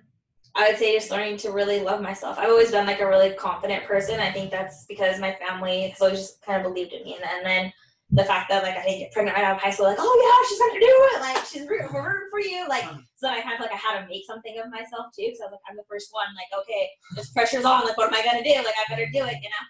[0.55, 2.39] I would say just learning to really love myself.
[2.39, 4.21] I've always been like a really confident person.
[4.21, 7.17] I think that's because my family has always just kind of believed in me.
[7.17, 7.73] And, and then
[8.13, 10.15] the fact that like I didn't get pregnant right out of high school, like, oh
[10.21, 11.21] yeah, she's gonna do it.
[11.21, 12.69] Like she's rooting, we're rooting for you.
[12.69, 12.85] Like
[13.17, 15.33] so I kind of like I had to make something of myself too.
[15.35, 16.29] So I was like, I'm the first one.
[16.37, 17.85] Like okay, this pressure's on.
[17.85, 18.57] Like what am I gonna do?
[18.63, 19.65] Like I better do it, you know.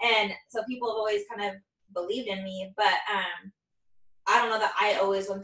[0.00, 1.58] And so people have always kind of
[1.92, 3.50] believed in me, but um,
[4.28, 5.42] I don't know that I always 1,000%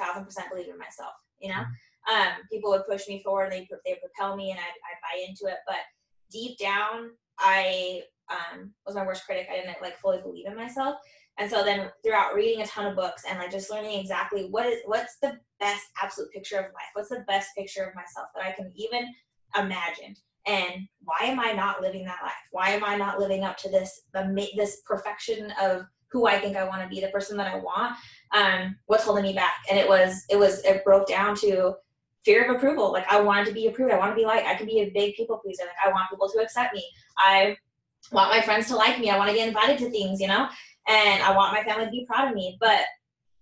[0.50, 1.14] believe in myself.
[1.40, 1.64] You know
[2.10, 5.52] um, people would push me forward, they they propel me, and I I buy into
[5.52, 5.58] it.
[5.66, 5.78] But
[6.30, 9.48] deep down, I um, was my worst critic.
[9.50, 10.96] I didn't like fully believe in myself,
[11.38, 14.66] and so then throughout reading a ton of books and like just learning exactly what
[14.66, 18.44] is what's the best absolute picture of life, what's the best picture of myself that
[18.44, 19.12] I can even
[19.58, 20.14] imagine,
[20.46, 22.32] and why am I not living that life?
[22.50, 24.02] Why am I not living up to this
[24.56, 27.96] this perfection of who I think I want to be, the person that I want?
[28.32, 29.54] Um, what's holding me back?
[29.68, 31.74] And it was it was it broke down to
[32.24, 32.92] fear of approval.
[32.92, 33.92] Like I wanted to be approved.
[33.92, 35.64] I want to be like I can be a big people pleaser.
[35.64, 36.84] Like I want people to accept me.
[37.18, 37.56] I
[38.12, 39.10] want my friends to like me.
[39.10, 40.48] I want to get invited to things, you know,
[40.88, 42.56] and I want my family to be proud of me.
[42.60, 42.80] But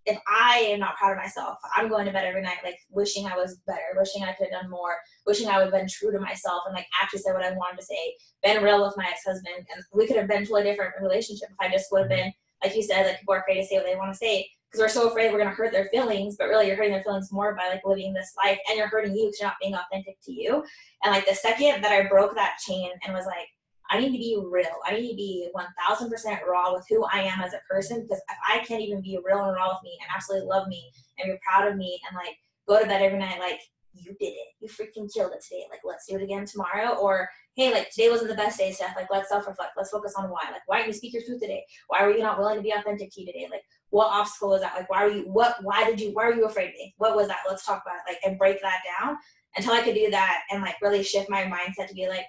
[0.05, 3.27] if I am not proud of myself, I'm going to bed every night like wishing
[3.27, 6.11] I was better, wishing I could have done more, wishing I would have been true
[6.11, 9.07] to myself and like actually said what I wanted to say, been real with my
[9.07, 12.33] ex-husband, and we could have been totally different relationship if I just would have been
[12.63, 14.81] like you said, like people are afraid to say what they want to say because
[14.81, 17.55] we're so afraid we're gonna hurt their feelings, but really you're hurting their feelings more
[17.55, 20.33] by like living this life, and you're hurting you because you're not being authentic to
[20.33, 20.65] you.
[21.05, 23.49] And like the second that I broke that chain and was like,
[23.93, 24.67] I need to be real.
[24.87, 28.39] I need to be 1000% raw with who I am as a person because if
[28.49, 31.39] I can't even be real and raw with me and absolutely love me and be
[31.47, 33.61] proud of me and like go to bed every night like
[33.93, 34.49] you did it.
[34.61, 35.67] You freaking killed it today.
[35.71, 36.95] Like let's do it again tomorrow.
[36.95, 38.97] Or hey, like today wasn't the best day, Stef.
[38.97, 39.73] Like let's self-reflect.
[39.77, 40.41] Let's focus on why.
[40.51, 41.63] Like why didn't you speak your truth today?
[41.89, 43.47] Why were you not willing to be authentic to you today?
[43.51, 44.75] Like what obstacle was that?
[44.75, 46.95] Like why were you what why did you why are you afraid of me?
[46.97, 47.41] What was that?
[47.47, 48.11] Let's talk about it.
[48.11, 49.19] Like and break that down
[49.57, 52.25] until I could do that and like really shift my mindset to be like,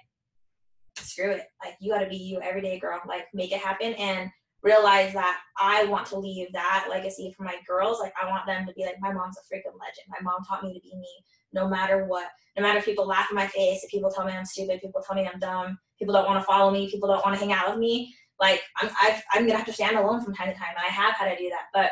[0.96, 1.46] screw it.
[1.64, 3.00] Like you gotta be you every day, girl.
[3.06, 4.30] Like make it happen and
[4.62, 8.00] realize that I want to leave that legacy for my girls.
[8.00, 10.08] Like I want them to be like, my mom's a freaking legend.
[10.08, 11.08] My mom taught me to be me
[11.52, 12.28] no matter what.
[12.56, 15.02] No matter if people laugh in my face, if people tell me I'm stupid, people
[15.06, 17.52] tell me I'm dumb, people don't want to follow me, people don't want to hang
[17.52, 18.14] out with me.
[18.40, 20.74] Like I'm, i am gonna have to stand alone from time to time.
[20.76, 21.90] I have had to do that, but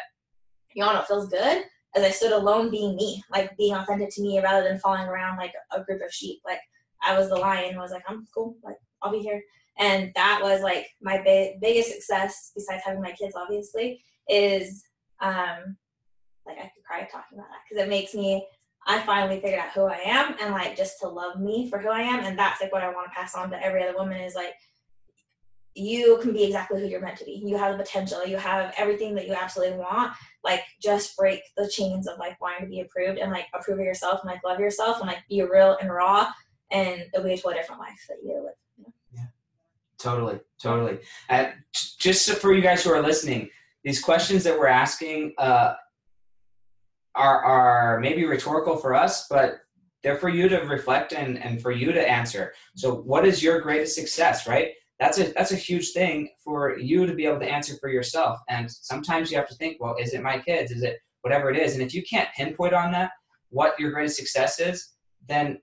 [0.75, 4.11] you all know, it feels good as I stood alone being me, like being authentic
[4.15, 6.41] to me rather than following around like a group of sheep.
[6.45, 6.61] Like
[7.03, 9.43] I was the lion, I was like, I'm cool, like I'll be here.
[9.79, 14.85] And that was like my big, biggest success besides having my kids, obviously, is
[15.21, 15.77] um,
[16.47, 18.47] like I could cry talking about that because it makes me.
[18.85, 21.89] I finally figured out who I am and like just to love me for who
[21.89, 24.21] I am, and that's like what I want to pass on to every other woman
[24.21, 24.55] is like
[25.75, 27.43] you can be exactly who you're meant to be.
[27.45, 28.27] You have the potential.
[28.27, 30.13] You have everything that you absolutely want.
[30.45, 33.85] Like just break the chains of like wanting to be approved and like approve of
[33.85, 36.31] yourself and like love yourself and like be real and raw
[36.71, 38.55] and it'll be a totally different life that you live.
[40.03, 40.99] Totally, totally.
[41.29, 43.49] Uh, just for you guys who are listening,
[43.85, 45.75] these questions that we're asking uh,
[47.15, 49.61] are are maybe rhetorical for us, but
[50.03, 52.53] they're for you to reflect and, and for you to answer.
[52.75, 54.73] So, what is your greatest success, right?
[55.03, 58.39] that's a that's a huge thing for you to be able to answer for yourself.
[58.49, 60.71] And sometimes you have to think, well, is it my kids?
[60.71, 61.75] Is it whatever it is?
[61.75, 63.11] And if you can't pinpoint on that
[63.51, 64.93] what your greatest success is,
[65.29, 65.59] then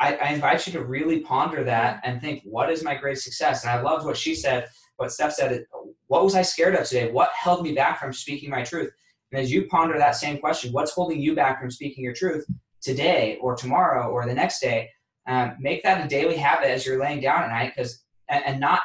[0.00, 3.62] I, I invite you to really ponder that and think, what is my greatest success?
[3.62, 5.64] And I loved what she said, what Stef said.
[6.06, 7.12] What was I scared of today?
[7.12, 8.90] What held me back from speaking my truth?
[9.30, 12.44] And as you ponder that same question, what's holding you back from speaking your truth
[12.80, 14.88] today or tomorrow or the next day?
[15.26, 18.60] Um, make that a daily habit as you're laying down at night because and, and
[18.60, 18.80] not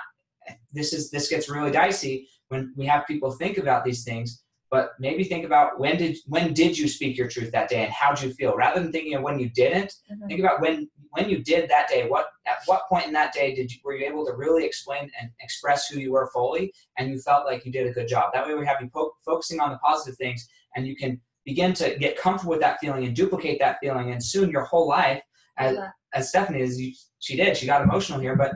[0.73, 4.43] this is this gets really dicey when we have people think about these things
[4.75, 7.93] but maybe think about when did when did you speak your truth that day and
[7.93, 8.57] how did you feel?
[8.57, 10.27] Rather than thinking of when you didn't mm-hmm.
[10.27, 12.09] think about when when you did that day.
[12.09, 15.09] What at what point in that day did you were you able to really explain
[15.17, 18.31] and express who you were fully and you felt like you did a good job?
[18.33, 21.71] That way we have you po- focusing on the positive things and you can begin
[21.75, 24.11] to get comfortable with that feeling and duplicate that feeling.
[24.11, 25.21] And soon your whole life
[25.57, 25.77] as,
[26.13, 27.55] as stefhanie is she did.
[27.55, 28.55] She got emotional here but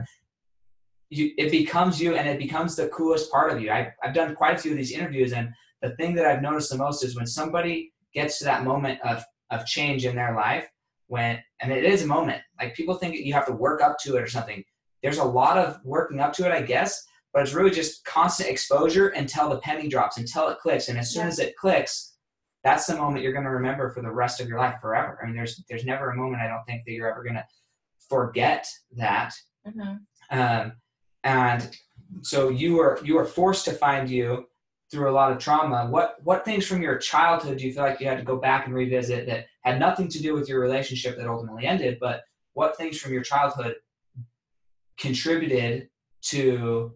[1.10, 3.70] you, it becomes you and it becomes the coolest part of you.
[3.70, 5.50] I, I've done quite a few of these interviews, and
[5.82, 9.24] the thing that I've noticed the most is when somebody gets to that moment of,
[9.50, 10.68] of change in their life,
[11.06, 14.16] when, and it is a moment, like people think you have to work up to
[14.16, 14.62] it or something.
[15.02, 18.48] There's a lot of working up to it, I guess, but it's really just constant
[18.48, 20.88] exposure until the penny drops, until it clicks.
[20.88, 21.28] And as soon yeah.
[21.28, 22.16] as it clicks,
[22.62, 25.18] that's the moment you're going to remember for the rest of your life forever.
[25.22, 27.46] I mean, there's there's never a moment I don't think that you're ever going to
[28.08, 28.66] forget
[28.96, 29.32] that.
[29.66, 30.38] Mm-hmm.
[30.38, 30.72] Um,
[31.24, 31.76] and
[32.22, 34.46] so you were you were forced to find you
[34.90, 35.86] through a lot of trauma.
[35.88, 38.66] What what things from your childhood do you feel like you had to go back
[38.66, 42.22] and revisit that had nothing to do with your relationship that ultimately ended but
[42.54, 43.76] what things from your childhood
[44.98, 45.88] contributed
[46.22, 46.92] to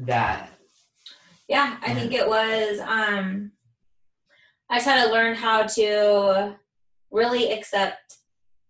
[0.00, 0.50] that?
[1.48, 3.52] Yeah i think it was um
[4.70, 6.56] i just had to learn how to
[7.10, 8.16] really accept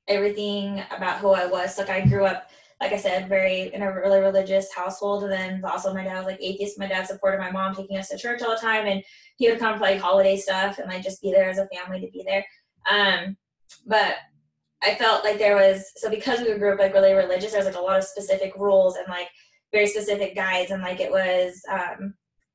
[0.09, 1.79] everything about who i was.
[1.79, 2.51] Like i grew up
[2.83, 5.23] like I said, very in a really religious household.
[5.23, 6.81] And then also my dad was like atheist.
[6.81, 9.03] My dad supported my mom taking us to church all the time, and
[9.37, 12.01] he would come for like holiday stuff and like just be there as a family
[12.01, 12.45] to be there.
[12.90, 13.37] Um,
[13.87, 14.16] but
[14.83, 17.73] I felt like there was so because we grew up like really religious, there was
[17.73, 19.29] like a lot of specific rules and like
[19.71, 22.14] very specific guides, and like it was um,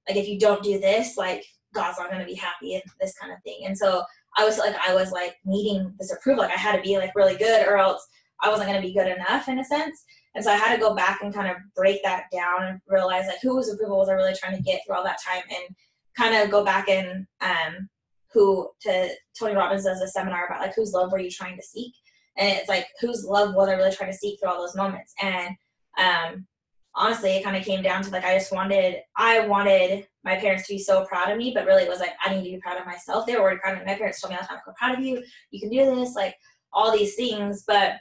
[0.09, 3.15] like if you don't do this, like God's not going to be happy and this
[3.17, 3.61] kind of thing.
[3.65, 4.03] And so
[4.37, 7.15] I was like I was like needing this approval, like I had to be like
[7.15, 8.05] really good or else
[8.41, 10.03] I wasn't going to be good enough in a sense.
[10.37, 13.25] And so I had to go back and kind of break that down and realize
[13.25, 15.75] like whose approval was I really trying to get through all that time and
[16.15, 17.89] kind of go back and um,
[18.31, 21.63] who to Tony Robbins does a seminar about like whose love were you trying to
[21.63, 21.91] seek?
[22.37, 25.15] And it's like whose love was I really trying to seek through all those moments?
[25.23, 25.55] And
[25.97, 26.45] um,
[26.93, 30.67] honestly, it kind of came down to like I just wanted I wanted my parents
[30.67, 32.61] to be so proud of me, but really it was like I need to be
[32.61, 33.25] proud of myself.
[33.25, 33.85] They were already proud of me.
[33.91, 35.23] My parents told me all the time, "I'm proud of you.
[35.49, 36.35] You can do this." Like
[36.71, 37.93] all these things, but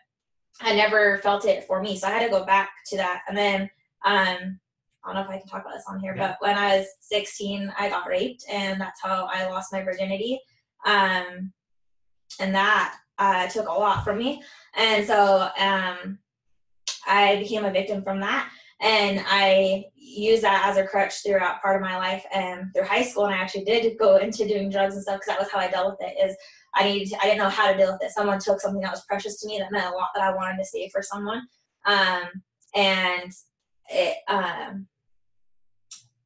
[0.60, 1.96] I never felt it for me.
[1.96, 3.22] So I had to go back to that.
[3.28, 3.62] And then
[4.04, 4.58] um,
[5.04, 6.28] I don't know if I can talk about this on here, yeah.
[6.28, 10.40] but when I was 16, I got raped, and that's how I lost my virginity.
[10.84, 11.52] Um,
[12.40, 14.42] and that uh, took a lot from me.
[14.74, 16.18] And so um,
[17.06, 18.50] I became a victim from that.
[18.80, 23.02] And I used that as a crutch throughout part of my life and through high
[23.02, 23.24] school.
[23.24, 25.68] And I actually did go into doing drugs and stuff because that was how I
[25.68, 26.22] dealt with it.
[26.22, 26.36] Is
[26.76, 28.12] I needed to, I didn't know how to deal with it.
[28.12, 30.58] Someone took something that was precious to me that meant a lot that I wanted
[30.58, 31.42] to save for someone.
[31.86, 32.42] Um,
[32.74, 33.32] and
[33.88, 34.86] it um,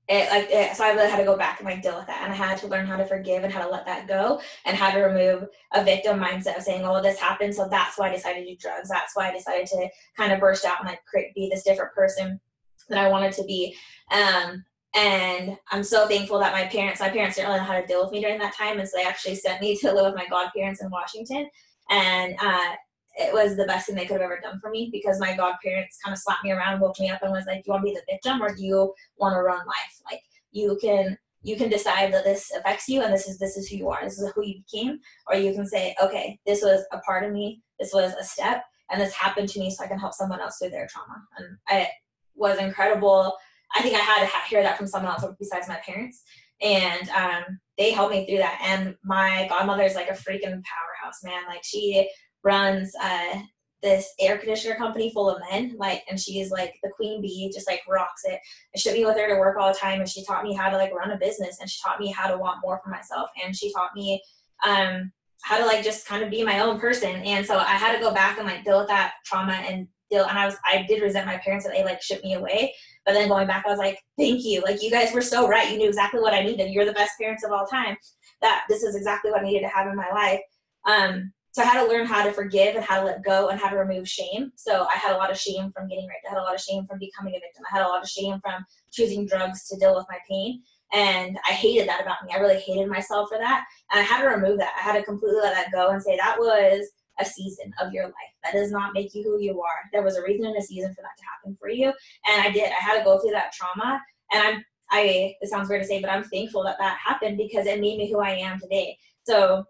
[0.09, 2.23] it like it, so I really had to go back and like deal with that,
[2.25, 4.77] and I had to learn how to forgive and how to let that go, and
[4.77, 8.15] how to remove a victim mindset of saying, "Oh, this happened, so that's why I
[8.15, 8.89] decided to do drugs.
[8.89, 11.95] That's why I decided to kind of burst out and like create, be this different
[11.95, 12.41] person
[12.89, 13.77] that I wanted to be."
[14.11, 17.87] Um, and I'm so thankful that my parents, my parents didn't really know how to
[17.87, 20.17] deal with me during that time, and so they actually sent me to live with
[20.17, 21.49] my godparents in Washington,
[21.91, 22.75] and uh,
[23.17, 25.99] it was the best thing they could have ever done for me because my godparents
[26.03, 27.93] kind of slapped me around, woke me up, and was like, "Do you want to
[27.93, 30.01] be the victim or do you want to run life?
[30.11, 30.21] Like
[30.53, 33.77] you can." You can decide that this affects you, and this is this is who
[33.77, 34.05] you are.
[34.05, 37.33] This is who you became, or you can say, "Okay, this was a part of
[37.33, 37.63] me.
[37.79, 40.59] This was a step, and this happened to me, so I can help someone else
[40.59, 41.89] through their trauma." And it
[42.35, 43.33] was incredible.
[43.75, 46.23] I think I had to hear that from someone else besides my parents,
[46.61, 48.61] and um, they helped me through that.
[48.65, 51.43] And my godmother is like a freaking powerhouse, man.
[51.49, 52.09] Like she
[52.43, 53.41] runs uh,
[53.83, 57.69] this air conditioner company full of men, like, and she's like the queen bee, just
[57.69, 58.41] like rocks it.
[58.75, 60.69] I should be with her to work all the time, and she taught me how
[60.69, 63.31] to like run a business, and she taught me how to want more for myself,
[63.43, 64.21] and she taught me
[64.67, 67.23] um, how to like just kind of be my own person.
[67.23, 70.39] And so I had to go back and like deal with that trauma and And
[70.39, 73.29] I was I did resent my parents that they like shipped me away, but then
[73.29, 75.71] going back, I was like, thank you, like you guys were so right.
[75.71, 76.73] You knew exactly what I needed.
[76.73, 77.97] You're the best parents of all time.
[78.41, 80.41] That this is exactly what I needed to have in my life.
[80.87, 83.59] Um, so I had to learn how to forgive and how to let go and
[83.59, 84.53] how to remove shame.
[84.55, 86.25] So I had a lot of shame from getting raped.
[86.27, 87.65] I had a lot of shame from becoming a victim.
[87.71, 90.63] I had a lot of shame from choosing drugs to deal with my pain.
[90.93, 92.33] And I hated that about me.
[92.33, 93.65] I really hated myself for that.
[93.91, 94.75] And I had to remove that.
[94.79, 96.89] I had to completely let that go and say that was
[97.21, 98.33] a season of your life.
[98.45, 99.91] That does not make you who you are.
[99.93, 101.93] There was a reason and a season for that to happen for you.
[102.29, 102.71] And I did.
[102.71, 104.01] I had to go through that trauma.
[104.33, 107.67] And I'm, I, it sounds weird to say, but I'm thankful that that happened because
[107.67, 108.97] it made me who I am today.
[109.25, 109.65] So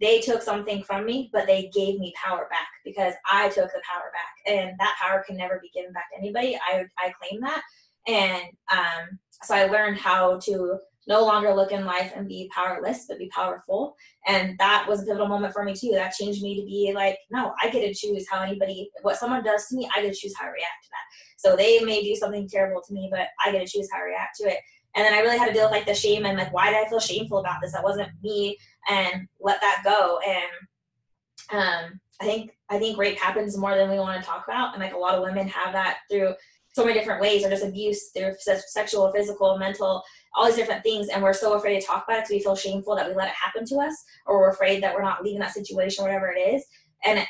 [0.00, 3.80] they took something from me, but they gave me power back because I took the
[3.90, 6.56] power back, and that power can never be given back to anybody.
[6.56, 7.62] I I claim that,
[8.06, 13.06] and um, so I learned how to no longer look in life and be powerless,
[13.08, 15.90] but be powerful, and that was a pivotal moment for me too.
[15.92, 19.44] That changed me to be like, no, I get to choose how anybody, what someone
[19.44, 21.16] does to me, I get to choose how I react to that.
[21.36, 24.04] So they may do something terrible to me, but I get to choose how I
[24.04, 24.58] react to it.
[24.94, 26.84] And then I really had to deal with like the shame and like why did
[26.84, 27.72] I feel shameful about this?
[27.72, 28.56] That wasn't me
[28.88, 30.18] and let that go.
[30.26, 34.74] And um, I think I think rape happens more than we want to talk about,
[34.74, 36.34] and like a lot of women have that through
[36.72, 40.02] so many different ways, or just abuse through sexual, physical, mental,
[40.36, 42.54] all these different things, and we're so afraid to talk about it because we feel
[42.54, 45.40] shameful that we let it happen to us, or we're afraid that we're not leaving
[45.40, 46.64] that situation, whatever it is.
[47.04, 47.26] And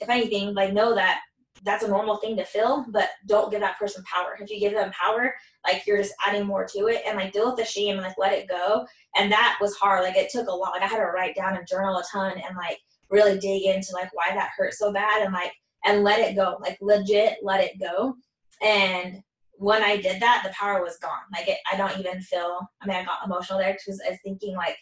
[0.00, 1.20] if anything, like know that
[1.62, 4.36] that's a normal thing to feel, but don't give that person power.
[4.40, 5.34] If you give them power,
[5.66, 8.16] like you're just adding more to it and like deal with the shame and like
[8.16, 8.86] let it go.
[9.16, 10.04] And that was hard.
[10.04, 10.72] Like it took a lot.
[10.72, 12.78] Like I had to write down and journal a ton and like
[13.10, 15.52] really dig into like why that hurt so bad and like
[15.84, 16.56] and let it go.
[16.60, 18.14] Like legit let it go.
[18.62, 19.22] And
[19.60, 21.20] when I did that, the power was gone.
[21.36, 22.60] Like it, I don't even feel.
[22.80, 24.78] I mean, I got emotional there because I was thinking like,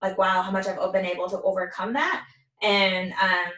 [0.00, 2.24] like wow, how much I've been able to overcome that.
[2.62, 3.52] And um,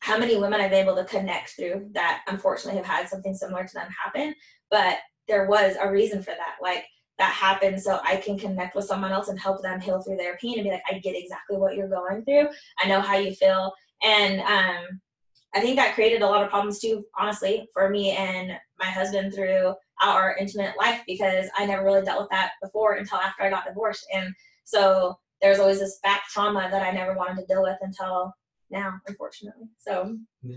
[0.00, 3.66] how many women I've been able to connect through that unfortunately have had something similar
[3.66, 4.34] to them happen,
[4.70, 4.96] but
[5.28, 6.56] there was a reason for that.
[6.62, 6.86] Like
[7.18, 10.38] that happened so I can connect with someone else and help them heal through their
[10.38, 12.48] pain and be like, I get exactly what you're going through.
[12.82, 13.74] I know how you feel.
[14.02, 15.00] And um,
[15.54, 18.52] I think that created a lot of problems too, honestly, for me and
[18.84, 23.18] my husband through our intimate life because I never really dealt with that before until
[23.18, 24.06] after I got divorced.
[24.14, 24.32] And
[24.64, 28.32] so there's always this back trauma that I never wanted to deal with until
[28.70, 29.68] now, unfortunately.
[29.78, 30.56] So yeah.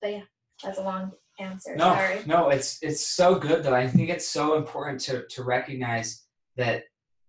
[0.00, 0.22] But yeah,
[0.62, 1.76] that's a long answer.
[1.76, 2.20] No, Sorry.
[2.26, 3.74] no, it's it's so good though.
[3.74, 6.24] I think it's so important to to recognize
[6.56, 6.84] that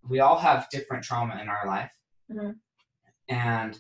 [0.08, 1.92] we all have different trauma in our life,
[2.32, 2.52] mm-hmm.
[3.28, 3.78] and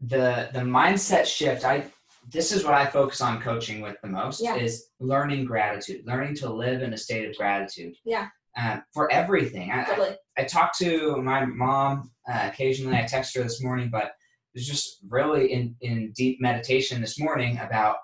[0.00, 1.64] the the mindset shift.
[1.64, 1.84] I
[2.32, 4.56] this is what I focus on coaching with the most yeah.
[4.56, 7.94] is learning gratitude, learning to live in a state of gratitude.
[8.04, 8.28] Yeah.
[8.56, 9.70] Uh, for everything.
[9.86, 10.10] Totally.
[10.10, 12.96] I, I, I talk to my mom uh, occasionally.
[12.96, 14.12] I text her this morning, but
[14.54, 17.96] was just really in, in deep meditation this morning about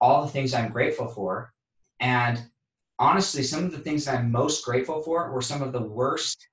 [0.00, 1.52] all the things I'm grateful for.
[2.00, 2.40] And
[2.98, 6.46] honestly, some of the things I'm most grateful for were some of the worst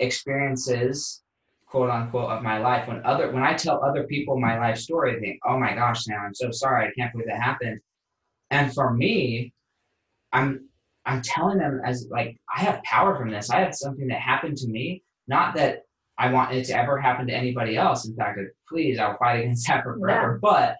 [0.00, 1.22] experiences,
[1.66, 2.88] quote unquote, of my life.
[2.88, 6.06] When other when I tell other people my life story, they think, oh my gosh,
[6.06, 7.80] now I'm so sorry, I can't believe that happened.
[8.50, 9.52] And for me,
[10.32, 10.68] I'm
[11.04, 13.50] I'm telling them as like I have power from this.
[13.50, 15.82] I have something that happened to me, not that
[16.18, 18.06] I want it to ever happen to anybody else.
[18.06, 18.38] In fact,
[18.68, 20.32] please, I'll fight against that for forever.
[20.32, 20.38] Yeah.
[20.40, 20.76] But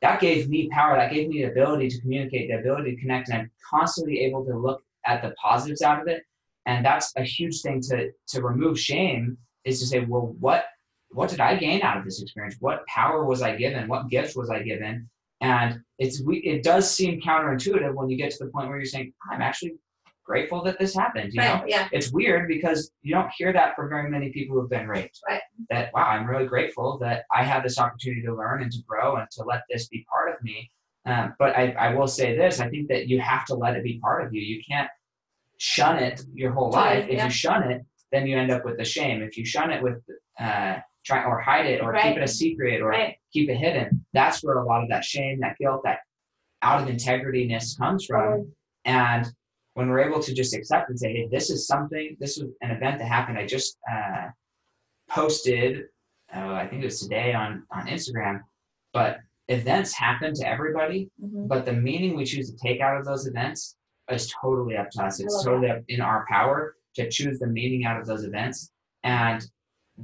[0.00, 0.96] that gave me power.
[0.96, 4.44] That gave me the ability to communicate, the ability to connect, and I'm constantly able
[4.46, 6.22] to look at the positives out of it.
[6.66, 10.64] And that's a huge thing to to remove shame is to say, well, what
[11.10, 12.56] what did I gain out of this experience?
[12.60, 13.88] What power was I given?
[13.88, 15.08] What gifts was I given?
[15.40, 18.86] And it's we it does seem counterintuitive when you get to the point where you're
[18.86, 19.74] saying, I'm actually
[20.24, 21.32] grateful that this happened.
[21.32, 21.88] You right, know, yeah.
[21.92, 25.18] it's weird because you don't hear that from very many people who've been raped.
[25.28, 25.40] Right.
[25.70, 29.16] That wow, I'm really grateful that I had this opportunity to learn and to grow
[29.16, 30.70] and to let this be part of me.
[31.04, 33.82] Um, but I, I will say this: I think that you have to let it
[33.82, 34.40] be part of you.
[34.40, 34.88] You can't
[35.58, 37.06] shun it your whole life.
[37.08, 37.24] If yeah.
[37.24, 37.82] you shun it,
[38.12, 39.22] then you end up with the shame.
[39.22, 39.98] If you shun it with
[40.38, 42.02] uh, try or hide it or right.
[42.02, 43.16] keep it a secret or right.
[43.32, 46.00] keep it hidden, that's where a lot of that shame, that guilt, that
[46.62, 48.52] out of integrityness comes from.
[48.84, 49.26] And
[49.74, 52.70] when we're able to just accept and say, hey, this is something, this was an
[52.70, 53.38] event that happened.
[53.38, 54.28] I just uh,
[55.08, 55.84] posted,
[56.34, 58.40] uh, I think it was today on, on Instagram,
[58.92, 61.46] but events happen to everybody, mm-hmm.
[61.46, 63.76] but the meaning we choose to take out of those events
[64.10, 65.20] is totally up to us.
[65.20, 68.70] It's totally up in our power to choose the meaning out of those events.
[69.04, 69.44] And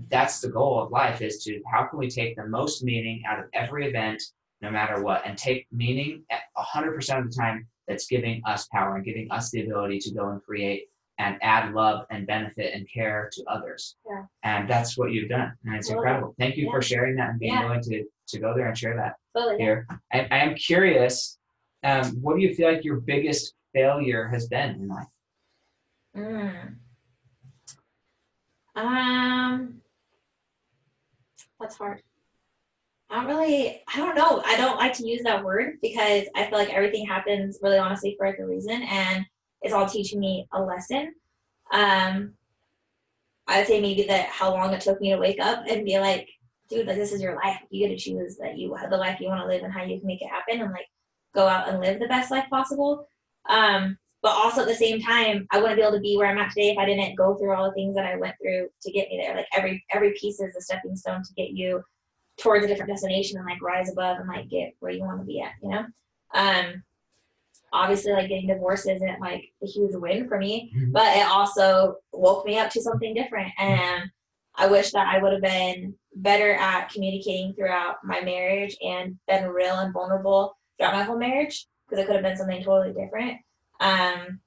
[0.08, 3.38] that's the goal of life is to how can we take the most meaning out
[3.38, 4.22] of every event,
[4.60, 6.24] no matter what, and take meaning
[6.56, 10.28] 100% of the time that's giving us power and giving us the ability to go
[10.28, 13.96] and create and add love and benefit and care to others.
[14.08, 14.24] Yeah.
[14.44, 15.52] And that's what you've done.
[15.64, 16.06] And it's totally.
[16.06, 16.34] incredible.
[16.38, 16.72] Thank you yeah.
[16.72, 17.64] for sharing that and being yeah.
[17.64, 19.60] willing to, to go there and share that totally.
[19.60, 19.86] here.
[20.12, 21.38] I, I am curious,
[21.82, 25.06] um, what do you feel like your biggest failure has been in life?
[26.16, 26.76] Mm.
[28.74, 29.80] Um,
[31.60, 32.02] that's hard.
[33.10, 34.42] I don't really, I don't know.
[34.44, 38.14] I don't like to use that word because I feel like everything happens really honestly
[38.18, 39.24] for like a reason and
[39.62, 41.14] it's all teaching me a lesson.
[41.72, 42.34] Um,
[43.46, 46.28] I'd say maybe that how long it took me to wake up and be like,
[46.68, 47.58] dude, like this is your life.
[47.70, 49.84] You get to choose that you have the life you want to live and how
[49.84, 50.86] you can make it happen and like
[51.34, 53.08] go out and live the best life possible.
[53.48, 56.38] Um, but also at the same time, I wouldn't be able to be where I'm
[56.38, 58.92] at today if I didn't go through all the things that I went through to
[58.92, 59.36] get me there.
[59.36, 61.82] Like every every piece is a stepping stone to get you
[62.38, 65.26] towards a different destination and like rise above and like get where you want to
[65.26, 65.84] be at, you know?
[66.34, 66.82] Um
[67.72, 70.92] obviously like getting divorced isn't like a huge win for me, mm-hmm.
[70.92, 73.52] but it also woke me up to something different.
[73.58, 74.10] And
[74.56, 79.48] I wish that I would have been better at communicating throughout my marriage and been
[79.48, 83.38] real and vulnerable throughout my whole marriage because it could have been something totally different.
[83.80, 84.40] Um,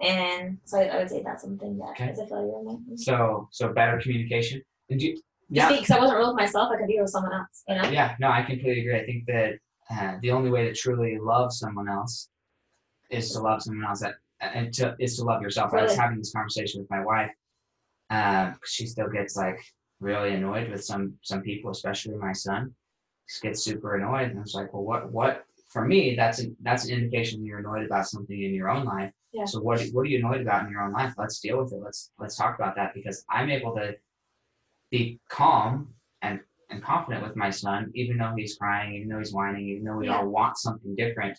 [0.00, 2.10] and so I, I would say that's something that okay.
[2.10, 2.52] is a failure.
[2.96, 4.62] So, so better communication.
[4.90, 5.16] And do,
[5.48, 5.70] yeah.
[5.70, 7.62] because I wasn't real with myself, I could be with someone else.
[7.68, 7.88] You know?
[7.88, 9.00] Yeah, no, I completely agree.
[9.00, 9.58] I think that
[9.90, 12.28] uh, the only way to truly love someone else
[13.10, 15.72] is to love someone else that and to is to love yourself.
[15.72, 15.86] Really?
[15.86, 17.30] I was having this conversation with my wife.
[18.10, 19.60] Um, she still gets like
[20.00, 22.74] really annoyed with some some people, especially my son.
[23.26, 25.44] She gets super annoyed, and I was like, well, what what
[25.76, 29.12] for me, that's a, that's an indication you're annoyed about something in your own life.
[29.34, 29.44] Yeah.
[29.44, 31.12] So what what are you annoyed about in your own life?
[31.18, 31.80] Let's deal with it.
[31.84, 33.94] Let's let's talk about that because I'm able to
[34.90, 39.34] be calm and and confident with my son, even though he's crying, even though he's
[39.34, 40.16] whining, even though we yeah.
[40.16, 41.38] all want something different.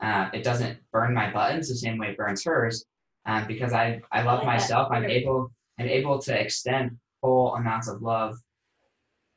[0.00, 2.84] Uh, it doesn't burn my buttons the same way it burns hers,
[3.26, 4.88] um, because I I love like myself.
[4.90, 8.36] I'm able I'm able to extend full amounts of love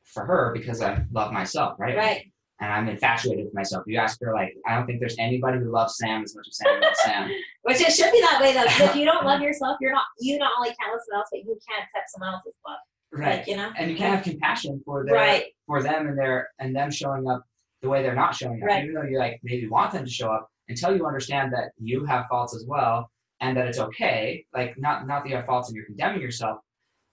[0.06, 1.96] for her because I love myself, right?
[1.96, 2.32] Right
[2.62, 3.84] and I'm infatuated with myself.
[3.88, 6.58] You ask her, like, I don't think there's anybody who loves Sam as much as
[6.58, 7.32] Sam loves Sam.
[7.64, 8.64] Which it should be that way though.
[8.64, 11.30] Because if you don't love yourself, you're not you not only can't love someone else,
[11.32, 12.78] but you can't accept someone else's love.
[13.12, 13.38] Right.
[13.40, 13.72] Like, you know.
[13.78, 15.46] And you can't have compassion for their right.
[15.68, 17.44] for them and their and them showing up
[17.82, 18.68] the way they're not showing up.
[18.68, 18.84] Right.
[18.84, 22.06] Even though you like maybe want them to show up until you understand that you
[22.06, 23.10] have faults as well
[23.42, 24.46] and that it's okay.
[24.54, 26.60] Like not not that you have faults and you're condemning yourself,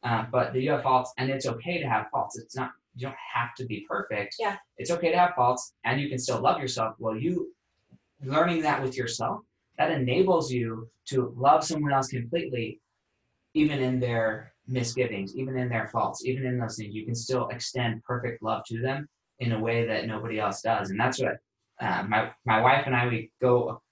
[0.02, 2.38] uh, but that you have faults and it's okay to have faults.
[2.38, 4.36] It's not you don't have to be perfect.
[4.38, 4.56] Yeah.
[4.78, 6.94] It's okay to have faults and you can still love yourself.
[6.98, 7.52] Well, you
[8.24, 9.40] learning that with yourself,
[9.78, 12.80] that enables you to love someone else completely,
[13.54, 16.94] even in their misgivings, even in their faults, even in those things.
[16.94, 19.08] You can still extend perfect love to them
[19.40, 20.90] in a way that nobody else does.
[20.90, 21.36] And that's what
[21.80, 23.82] uh, my, my wife and I, we go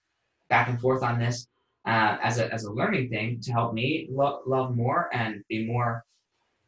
[0.49, 1.47] back and forth on this
[1.87, 5.67] uh, as, a, as a learning thing to help me lo- love more and be
[5.67, 6.03] more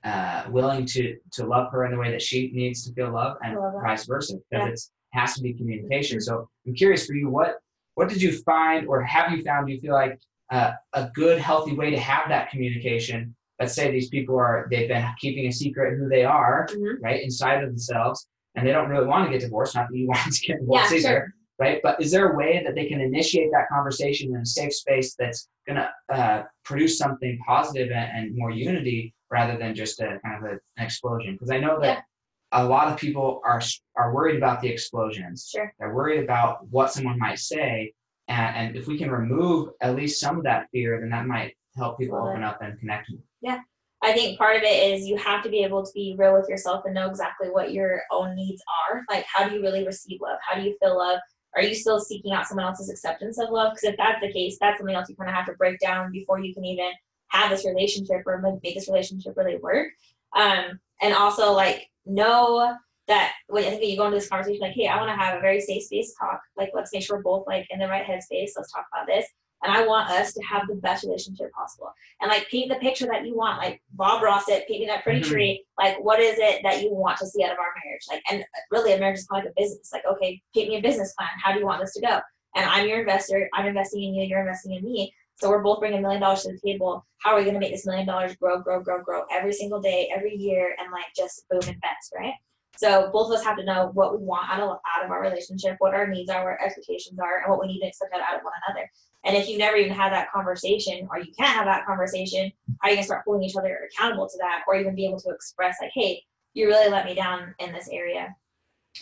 [0.07, 3.37] uh, willing to to love her in the way that she needs to feel love,
[3.43, 5.19] and vice versa, because yeah.
[5.19, 6.21] it has to be communication.
[6.21, 7.57] So I'm curious for you, what
[7.97, 9.67] what did you find, or have you found?
[9.67, 10.21] Do you feel like
[10.53, 13.35] uh, a good, healthy way to have that communication?
[13.59, 17.03] Let's say these people are they've been keeping a secret who they are, mm-hmm.
[17.03, 19.75] right, inside of themselves, and they don't really want to get divorced.
[19.75, 21.09] Not that you want to get divorced yeah, either.
[21.09, 21.29] Sure.
[21.59, 21.81] right?
[21.83, 25.17] But is there a way that they can initiate that conversation in a safe space
[25.19, 30.19] that's going to uh, produce something positive and, and, more unity rather than just a
[30.25, 31.35] kind of a, an explosion?
[31.35, 32.05] Because I know that
[32.53, 32.63] yeah.
[32.63, 33.61] a lot of people are
[33.97, 35.51] are worried about the explosions.
[35.53, 35.73] Sure.
[35.79, 37.93] They're worried about what someone might say,
[38.29, 41.55] and, and if we can remove at least some of that fear, then that might
[41.77, 43.11] help people open up and connect.
[43.41, 43.61] Yeah.
[44.03, 46.49] I think part of it is you have to be able to be real with
[46.49, 49.03] yourself and know exactly what your own needs are.
[49.11, 50.39] Like, how do you really receive love?
[50.47, 51.19] How do you feel love?
[51.55, 53.73] Are you still seeking out someone else's acceptance of love?
[53.73, 56.13] Because if that's the case, that's something else you kind of have to break down
[56.13, 56.93] before you can even
[57.29, 59.89] have this relationship or make this relationship really work.
[60.35, 62.75] Um, and also, like, know
[63.09, 65.37] that when I think you go into this conversation, like, hey, I want to have
[65.37, 66.41] a very safe space talk.
[66.57, 68.51] Like, let's make sure we're both like in the right headspace.
[68.57, 69.27] Let's talk about this
[69.63, 71.93] and I want us to have the best relationship possible.
[72.21, 75.21] And like paint the picture that you want, like Bob Ross said, painting that pretty
[75.21, 75.31] mm-hmm.
[75.31, 75.65] tree.
[75.79, 78.03] Like, what is it that you want to see out of our marriage?
[78.09, 79.91] Like, and really, a marriage is kind of like a business.
[79.93, 81.29] Like, okay, paint me a business plan.
[81.43, 82.21] How do you want this to go?
[82.55, 83.49] And I'm your investor.
[83.55, 84.25] I'm investing in you.
[84.25, 85.13] You're investing in me.
[85.37, 87.05] So we're both bringing a million dollars to the table.
[87.19, 89.81] How are we going to make this million dollars grow, grow, grow, grow every single
[89.81, 92.35] day, every year, and like just boom and best, right?
[92.79, 95.23] So both of us have to know what we want out of, out of our
[95.23, 98.15] relationship, what our needs are, what our expectations are, and what we need to expect
[98.15, 98.91] out of one another.
[99.25, 102.89] And if you never even had that conversation, or you can't have that conversation, how
[102.89, 105.31] are you gonna start holding each other accountable to that, or even be able to
[105.31, 106.23] express like, "Hey,
[106.55, 108.37] you really let me down in this area."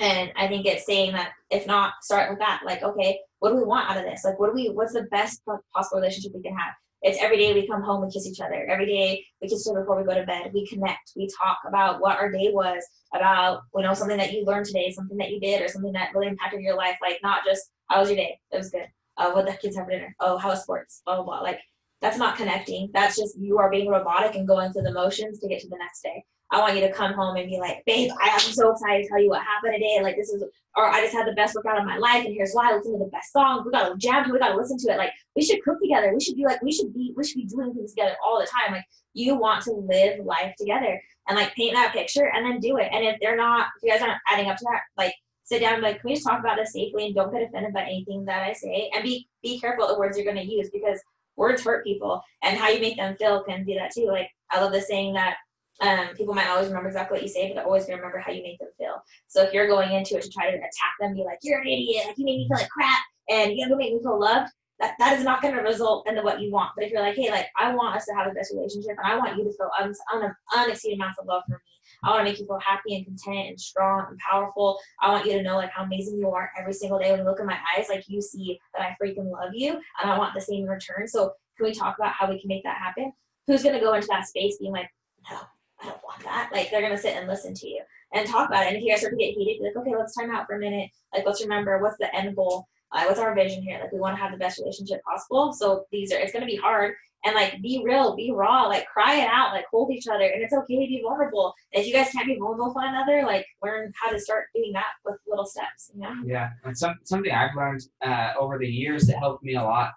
[0.01, 2.63] And I think it's saying that if not, start with that.
[2.65, 4.25] Like, okay, what do we want out of this?
[4.25, 4.71] Like, what do we?
[4.71, 5.43] What's the best
[5.75, 6.75] possible relationship we can have?
[7.03, 8.67] It's every day we come home, we kiss each other.
[8.67, 10.51] Every day we kiss each other before we go to bed.
[10.55, 11.13] We connect.
[11.15, 12.83] We talk about what our day was,
[13.15, 16.15] about you know something that you learned today, something that you did, or something that
[16.15, 16.97] really impacted your life.
[17.03, 18.39] Like not just how was your day?
[18.51, 18.87] It was good.
[19.19, 20.17] Uh, what the kids have for dinner?
[20.19, 21.03] Oh, how was sports?
[21.05, 21.41] Blah blah blah.
[21.41, 21.61] Like
[22.01, 22.91] that's not connecting.
[22.95, 25.77] That's just you are being robotic and going through the motions to get to the
[25.77, 26.25] next day.
[26.51, 29.09] I want you to come home and be like, babe, I am so excited to
[29.09, 30.01] tell you what happened today.
[30.03, 30.43] Like this is,
[30.77, 32.73] or I just had the best workout of my life, and here's why.
[32.73, 33.63] Listen to the best song.
[33.65, 34.31] We gotta jam.
[34.31, 34.99] We gotta listen to it.
[34.99, 36.13] Like we should cook together.
[36.13, 38.47] We should be like, we should be, we should be doing things together all the
[38.47, 38.75] time.
[38.75, 38.85] Like
[39.15, 42.89] you want to live life together and like paint that picture and then do it.
[42.93, 45.15] And if they're not, if you guys aren't adding up to that, like
[45.45, 47.73] sit down and like, can we just talk about this safely and don't get offended
[47.73, 51.01] by anything that I say and be be careful the words you're gonna use because
[51.37, 54.07] words hurt people and how you make them feel can do that too.
[54.07, 55.37] Like I love the saying that
[55.81, 58.33] um, people might always remember exactly what you say, but they're always gonna remember how
[58.33, 59.03] you make them feel.
[59.29, 61.67] So if you're going into it to try to attack them, be like, You're an
[61.67, 64.21] idiot, like you made me feel like crap and you gotta go make me feel
[64.21, 64.51] loved,
[64.81, 66.73] that, that is not going to result in the, what you want.
[66.77, 69.07] But if you're like, hey, like I want us to have the best relationship, and
[69.07, 71.59] I want you to feel un, un, unexceeded amounts of love for me.
[72.03, 74.79] I want to make you feel happy and content and strong and powerful.
[75.01, 77.27] I want you to know like how amazing you are every single day when you
[77.27, 80.35] look in my eyes, like you see that I freaking love you, and I want
[80.35, 81.07] the same in return.
[81.07, 83.13] So can we talk about how we can make that happen?
[83.47, 84.89] Who's going to go into that space being like,
[85.31, 85.39] no,
[85.83, 86.51] I don't want that.
[86.53, 88.69] Like they're to sit and listen to you and talk about it.
[88.69, 90.57] And if you guys start to get heated, be like, okay, let's time out for
[90.57, 90.91] a minute.
[91.13, 93.79] Like let's remember what's the end goal uh, what's our vision here?
[93.81, 95.53] Like we want to have the best relationship possible.
[95.53, 96.95] So these are it's gonna be hard.
[97.27, 100.25] And like be real, be raw, like cry it out, like hold each other.
[100.25, 101.55] And it's okay to be vulnerable.
[101.73, 104.73] if you guys can't be vulnerable with one another, like learn how to start doing
[104.75, 106.15] that with little steps, know?
[106.25, 106.51] Yeah.
[106.65, 109.93] And some something I've learned uh, over the years that helped me a lot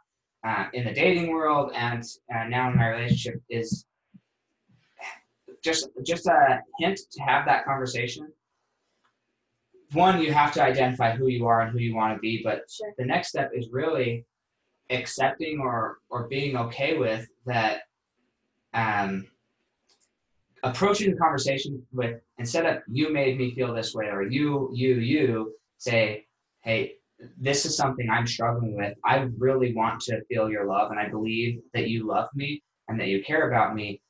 [0.46, 2.04] uh, in the dating world and
[2.34, 3.86] uh, now in my relationship is
[5.68, 8.28] just just a hint to have that conversation
[9.93, 12.63] one, you have to identify who you are and who you want to be, but
[12.70, 12.93] sure.
[12.97, 14.26] the next step is really
[14.89, 17.82] accepting or or being okay with that
[18.74, 19.28] um,
[20.63, 24.95] approaching the conversation with instead of you made me feel this way or you you
[24.95, 26.26] you say
[26.61, 26.93] hey
[27.38, 31.07] this is something i'm struggling with i really want to feel your love and i
[31.09, 34.01] believe that you love me and that you care about me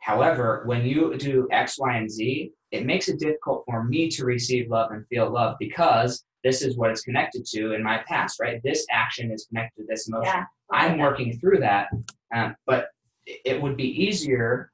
[0.00, 4.24] however when you do x y and z it makes it difficult for me to
[4.24, 8.40] receive love and feel love because this is what it's connected to in my past,
[8.40, 8.60] right?
[8.62, 10.32] This action is connected to this emotion.
[10.34, 10.44] Yeah.
[10.70, 11.88] I'm working through that,
[12.34, 12.88] um, but
[13.26, 14.70] it would be easier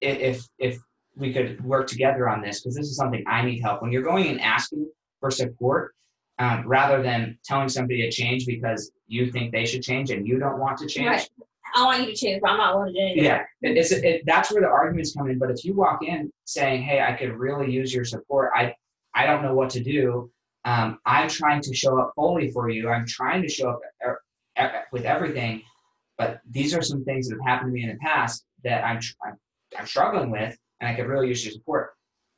[0.00, 0.78] if if
[1.16, 3.82] we could work together on this because this is something I need help.
[3.82, 4.90] When you're going and asking
[5.20, 5.94] for support,
[6.38, 10.38] um, rather than telling somebody to change because you think they should change and you
[10.38, 11.28] don't want to change, right.
[11.74, 13.24] I want you to change, but I'm not willing to do anything.
[13.24, 15.38] Yeah, it, it's it, that's where the arguments come in.
[15.38, 18.50] But if you walk in saying, "Hey, I could really use your support.
[18.54, 18.74] I
[19.14, 20.30] I don't know what to do.
[20.64, 22.88] Um, I'm trying to show up fully for you.
[22.88, 24.20] I'm trying to show up er,
[24.58, 25.62] er, with everything,
[26.18, 29.00] but these are some things that have happened to me in the past that I'm
[29.24, 29.36] I'm,
[29.78, 31.90] I'm struggling with, and I could really use your support."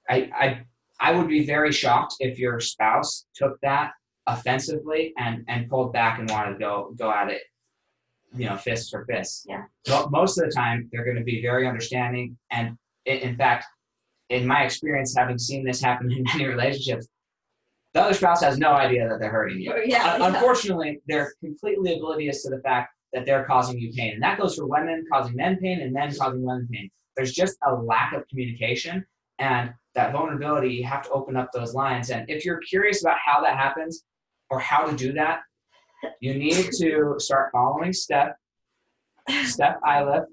[0.08, 0.62] I I
[1.00, 3.92] I would be very shocked if your spouse took that
[4.26, 7.42] offensively and and pulled back and wanted to go go at it
[8.34, 9.44] you know, fists for fists.
[9.48, 9.62] Yeah.
[9.86, 12.36] So most of the time, they're going to be very understanding.
[12.50, 12.76] And
[13.06, 13.66] in fact,
[14.28, 17.08] in my experience, having seen this happen in many relationships,
[17.94, 19.74] the other spouse has no idea that they're hurting you.
[19.84, 20.26] Yeah, yeah.
[20.26, 24.14] Unfortunately, they're completely oblivious to the fact that they're causing you pain.
[24.14, 26.90] And that goes for women causing men pain and men causing women pain.
[27.16, 29.04] There's just a lack of communication
[29.38, 32.10] and that vulnerability, you have to open up those lines.
[32.10, 34.04] And if you're curious about how that happens
[34.48, 35.40] or how to do that,
[36.20, 38.32] you need to start following Steph,
[39.44, 40.24] Steph Iliff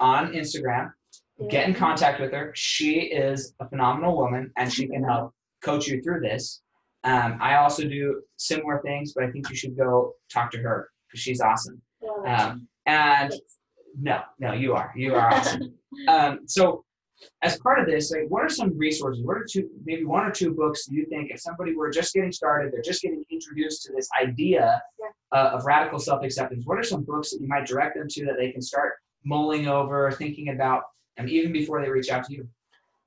[0.00, 0.90] on Instagram.
[1.50, 2.52] Get in contact with her.
[2.54, 6.62] She is a phenomenal woman and she can help coach you through this.
[7.04, 10.88] Um, I also do similar things, but I think you should go talk to her
[11.06, 11.80] because she's awesome.
[12.26, 13.32] Um, and
[14.00, 14.92] no, no, you are.
[14.96, 15.74] You are awesome.
[16.08, 16.84] um, so,
[17.42, 19.24] as part of this, like, what are some resources?
[19.24, 22.14] What are two, maybe one or two books do you think if somebody were just
[22.14, 24.82] getting started, they're just getting introduced to this idea
[25.32, 26.64] uh, of radical self-acceptance?
[26.66, 28.94] What are some books that you might direct them to that they can start
[29.24, 30.82] mulling over, thinking about,
[31.16, 32.48] and even before they reach out to you?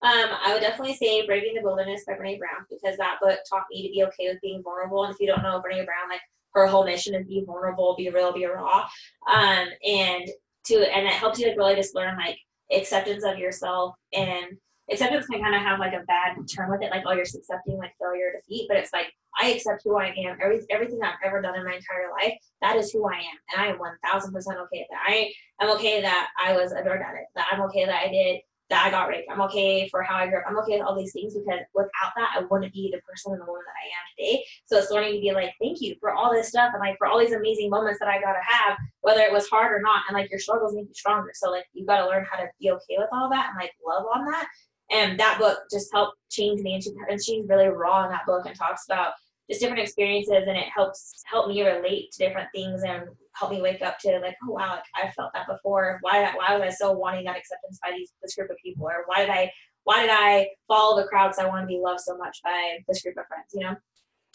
[0.02, 3.66] Um, I would definitely say Braving the Wilderness by Brene Brown because that book taught
[3.70, 5.04] me to be okay with being vulnerable.
[5.04, 6.22] And if you don't know Brene Brown, like
[6.54, 8.88] her whole mission is be vulnerable, be real, be raw.
[9.30, 10.30] Um, and
[10.66, 12.38] to and it helps you like really just learn like
[12.72, 14.58] acceptance of yourself and
[14.92, 17.78] acceptance can kind of have like a bad term with it, like oh you're accepting
[17.78, 19.08] like failure, defeat, but it's like
[19.40, 20.38] I accept who I am.
[20.42, 23.62] Every everything I've ever done in my entire life, that is who I am, and
[23.62, 25.06] I am one thousand percent okay with that.
[25.08, 27.30] I am okay that I was a drug addict.
[27.36, 29.30] That I'm okay that I did that I got raped.
[29.32, 30.46] I'm okay for how I grew up.
[30.48, 33.42] I'm okay with all these things because without that, I wouldn't be the person and
[33.42, 34.46] the woman that I am today.
[34.66, 37.08] So it's learning to be like, thank you for all this stuff and like for
[37.08, 40.04] all these amazing moments that I got to have, whether it was hard or not.
[40.08, 41.32] And like your struggles make you stronger.
[41.34, 43.72] So like you got to learn how to be okay with all that and like
[43.86, 44.48] love on that.
[44.92, 46.74] And that book just helped change me.
[46.76, 49.14] And, she, and she's really raw in that book and talks about
[49.50, 53.62] just different experiences and it helps help me relate to different things and help me
[53.62, 56.00] wake up to like oh wow like I felt that before.
[56.02, 58.86] Why why was I so wanting that acceptance by these this group of people?
[58.86, 59.52] Or why did I
[59.86, 63.02] why did I follow the crowd I want to be loved so much by this
[63.02, 63.76] group of friends you know?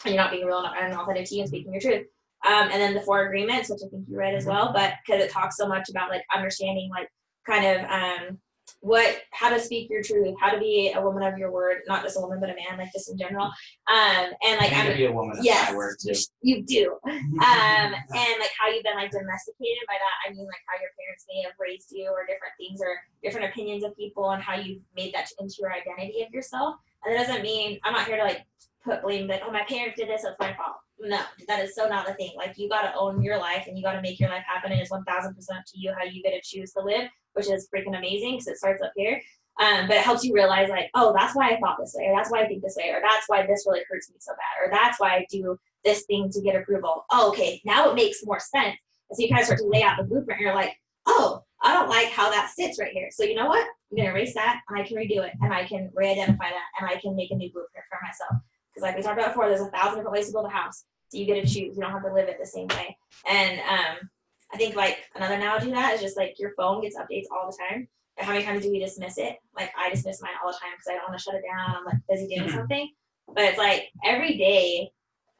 [0.03, 2.07] And you're not being real and authentic to you and speaking your truth.
[2.45, 5.23] Um, and then the four agreements which I think you read as well but because
[5.23, 7.09] it talks so much about like understanding like
[7.47, 8.39] kind of um,
[8.85, 12.03] what how to speak your truth how to be a woman of your word not
[12.03, 13.45] just a woman but a man like just in general.
[13.91, 16.13] Um and like I'm, be a woman, yes my word too.
[16.41, 16.95] you do.
[17.35, 20.89] Um, and like how you've been like domesticated by that i mean like how your
[20.97, 24.55] parents may have raised you or different things or different opinions of people and how
[24.55, 26.75] you've made that into your identity of yourself.
[27.03, 28.45] And that doesn't mean i'm not here to like
[28.83, 31.75] put blame like oh my parents did this so it's my fault no that is
[31.75, 34.01] so not a thing like you got to own your life and you got to
[34.01, 36.71] make your life happen and it's 1000% up to you how you get to choose
[36.71, 39.21] to live which is freaking amazing because it starts up here
[39.59, 42.15] um, but it helps you realize like oh that's why i thought this way or
[42.15, 44.65] that's why i think this way or that's why this really hurts me so bad
[44.65, 47.05] or that's why i do this thing to get approval.
[47.11, 48.75] Oh, okay, now it makes more sense.
[49.09, 50.39] And so you kind of start to lay out the blueprint.
[50.39, 50.73] And you're like,
[51.05, 53.09] oh, I don't like how that sits right here.
[53.11, 53.65] So you know what?
[53.91, 56.89] I'm gonna erase that, and I can redo it, and I can re-identify that, and
[56.89, 58.41] I can make a new blueprint for myself.
[58.75, 60.83] Because like we talked about before, there's a thousand different ways to build a house.
[61.09, 61.75] So you get to choose.
[61.77, 62.97] You don't have to live it the same way.
[63.29, 64.09] And um,
[64.53, 67.49] I think like another analogy to that is just like your phone gets updates all
[67.49, 67.87] the time.
[68.17, 69.37] And how many times do we dismiss it?
[69.55, 71.75] Like I dismiss mine all the time because I don't want to shut it down.
[71.77, 72.53] I'm like busy doing Mhm.
[72.53, 72.91] something.
[73.33, 74.91] But it's like every day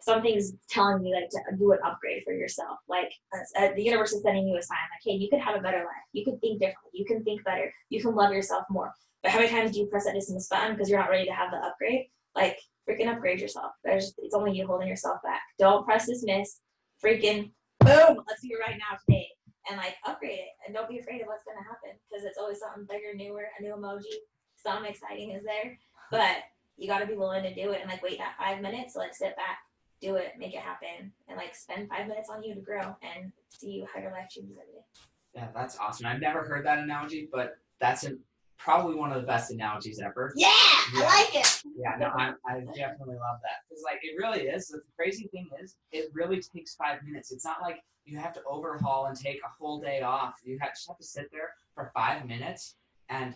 [0.01, 2.77] something's telling you like to do an upgrade for yourself.
[2.87, 5.55] Like uh, uh, the universe is sending you a sign, like, hey, you could have
[5.55, 6.05] a better life.
[6.13, 6.91] You could think differently.
[6.93, 7.73] You can think better.
[7.89, 8.93] You can love yourself more.
[9.23, 11.33] But how many times do you press that dismiss button because you're not ready to
[11.33, 12.07] have the upgrade?
[12.35, 13.71] Like freaking upgrade yourself.
[13.83, 15.41] There's it's only you holding yourself back.
[15.59, 16.61] Don't press dismiss.
[17.03, 18.21] Freaking boom.
[18.27, 19.27] Let's do it right now today.
[19.69, 20.49] And like upgrade it.
[20.65, 23.63] And don't be afraid of what's gonna happen because it's always something bigger, newer, a
[23.63, 24.13] new emoji,
[24.55, 25.77] something exciting is there.
[26.11, 26.37] But
[26.77, 29.15] you got to be willing to do it and like wait that five minutes, like
[29.15, 29.59] sit back,
[30.01, 33.31] do it, make it happen, and like spend five minutes on you to grow and
[33.49, 34.85] see how your life changes every day.
[35.33, 36.05] Yeah, that's awesome.
[36.05, 38.13] I've never heard that analogy, but that's a,
[38.57, 40.33] probably one of the best analogies ever.
[40.35, 40.47] Yeah,
[40.93, 41.01] Yeah.
[41.03, 41.61] I like it.
[41.77, 44.67] Yeah, no, I, I definitely love that because like it really is.
[44.69, 47.31] The crazy thing is, it really takes five minutes.
[47.31, 50.35] It's not like you have to overhaul and take a whole day off.
[50.43, 52.75] You have, just have to sit there for five minutes
[53.09, 53.35] and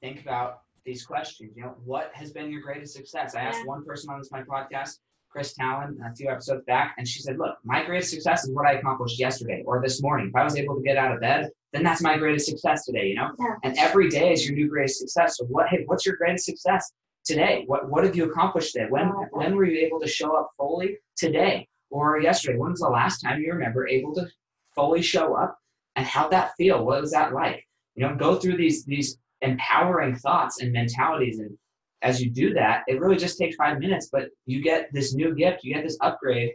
[0.00, 1.52] think about these questions.
[1.56, 3.34] You know, what has been your greatest success?
[3.34, 3.66] I asked Yeah.
[3.66, 7.20] one person on this my podcast, Chris Talon, uh, a few episodes back, and she
[7.20, 10.28] said, "Look, my greatest success is what I accomplished yesterday or this morning.
[10.28, 13.06] If I was able to get out of bed, then that's my greatest success today."
[13.08, 13.56] You know, Yeah.
[13.64, 15.36] and every day is your new greatest success.
[15.38, 15.68] So what?
[15.68, 16.92] Hey, what's your greatest success
[17.24, 17.64] today?
[17.66, 18.86] What What have you accomplished today?
[18.88, 22.58] When Oh, When were you able to show up fully today or yesterday?
[22.58, 24.26] When was the last time you remember able to
[24.74, 25.58] fully show up?
[25.96, 26.84] And how'd that feel?
[26.84, 27.64] What was that like?
[27.94, 31.56] You know, go through these these empowering thoughts and mentalities and
[32.02, 35.34] as you do that, it really just takes five minutes, but you get this new
[35.34, 36.52] gift, you get this upgrade.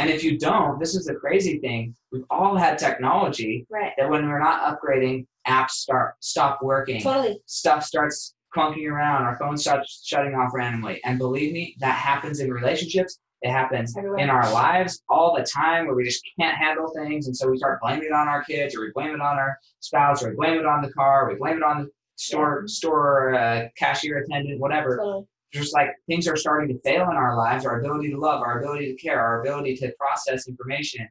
[0.00, 1.94] And if you don't, this is the crazy thing.
[2.10, 3.92] We've all had technology Right.
[3.98, 7.38] that when we're not upgrading, apps start stop working Totally.
[7.44, 11.00] stuff starts clunking around, our phone starts shutting off randomly.
[11.04, 13.18] And believe me, that happens in relationships.
[13.42, 14.18] It happens Everywhere.
[14.20, 17.26] in our lives all the time where we just can't handle things.
[17.26, 19.58] And so we start blaming it on our kids or we blame it on our
[19.80, 22.66] spouse or we blame it on the car, or we blame it on the store,
[22.66, 24.98] store uh, cashier attendant, whatever.
[25.00, 28.42] So, Just like things are starting to fail in our lives, our ability to love,
[28.42, 31.08] our ability to care, our ability to process information,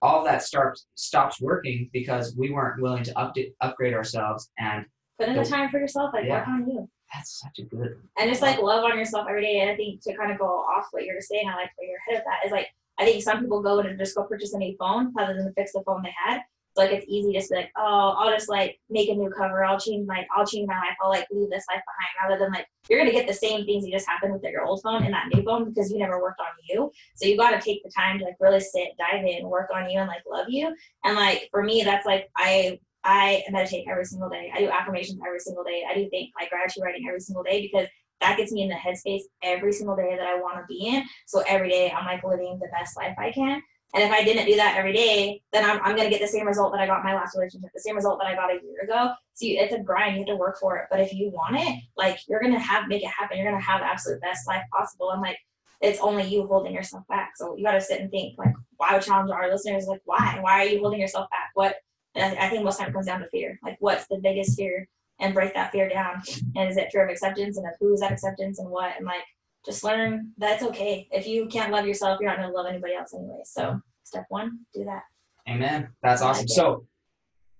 [0.00, 4.50] all that starts stops working because we weren't willing to update, upgrade ourselves.
[4.58, 4.86] And
[5.18, 6.88] put in the time for yourself, like work on you.
[7.12, 9.60] that's such a good and it's like love on yourself every day.
[9.60, 11.98] And I think to kind of go off what you're saying, I like where you're
[12.08, 12.68] ahead of that is like
[12.98, 15.72] I think some people go and just go purchase a new phone rather than fix
[15.72, 16.40] the phone they had.
[16.76, 19.64] Like it's easy to be like, oh, I'll just like make a new cover.
[19.64, 20.96] I'll change my, I'll change my life.
[21.02, 23.84] I'll like leave this life behind rather than like you're gonna get the same things
[23.84, 26.40] that just happened with your old phone and that new phone because you never worked
[26.40, 26.90] on you.
[27.14, 29.90] So you got to take the time to like really sit, dive in, work on
[29.90, 30.74] you, and like love you.
[31.04, 34.52] And like for me, that's like I I meditate every single day.
[34.54, 35.84] I do affirmations every single day.
[35.88, 37.88] I do think like gratitude writing every single day because
[38.20, 41.04] that gets me in the headspace every single day that I want to be in.
[41.26, 43.60] So every day I'm like living the best life I can.
[43.94, 46.26] And if I didn't do that every day, then I'm, I'm going to get the
[46.26, 48.50] same result that I got in my last relationship, the same result that I got
[48.50, 49.12] a year ago.
[49.34, 50.14] So you, it's a grind.
[50.14, 50.86] You have to work for it.
[50.90, 53.36] But if you want it, like you're going to have, make it happen.
[53.36, 55.10] You're going to have the absolute best life possible.
[55.10, 55.36] And like,
[55.82, 57.32] it's only you holding yourself back.
[57.36, 59.86] So you got to sit and think like, why would challenge our listeners?
[59.86, 60.38] Like, why?
[60.40, 61.50] Why are you holding yourself back?
[61.54, 61.76] What?
[62.14, 63.58] I think most time it comes down to fear.
[63.62, 64.88] Like, what's the biggest fear?
[65.18, 66.22] And break that fear down.
[66.56, 67.56] And is it fear of acceptance?
[67.56, 68.94] And of who is that acceptance and what?
[68.96, 69.22] And like,
[69.64, 71.08] just learn that it's okay.
[71.10, 73.42] If you can't love yourself, you're not going to love anybody else anyway.
[73.44, 75.02] So step one, do that.
[75.48, 75.88] Amen.
[76.02, 76.48] That's like awesome.
[76.48, 76.86] So,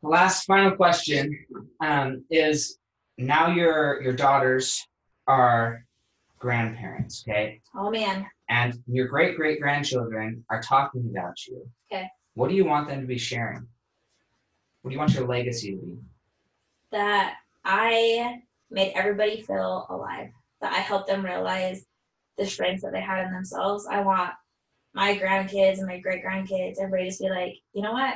[0.02, 1.36] the last final question
[1.80, 2.78] um, is:
[3.18, 4.84] Now your your daughters
[5.26, 5.84] are
[6.38, 11.68] grandparents, okay, Oh man, and your great great grandchildren are talking about you.
[11.92, 12.08] Okay.
[12.34, 13.66] What do you want them to be sharing?
[14.82, 15.98] What do you want your legacy to be?
[16.92, 20.28] that I made everybody feel alive.
[20.60, 21.84] That I helped them realize
[22.42, 23.86] the strengths that they had in themselves.
[23.90, 24.30] I want
[24.94, 28.14] my grandkids and my great grandkids, everybody to be like, you know what?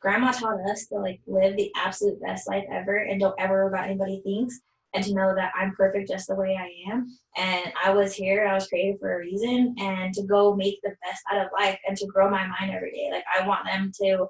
[0.00, 3.68] Grandma taught us to like live the absolute best life ever and don't ever worry
[3.68, 4.60] about anybody thinks
[4.94, 7.06] and to know that I'm perfect just the way I am.
[7.36, 10.94] And I was here, I was created for a reason and to go make the
[11.04, 13.10] best out of life and to grow my mind every day.
[13.12, 14.26] Like I want them to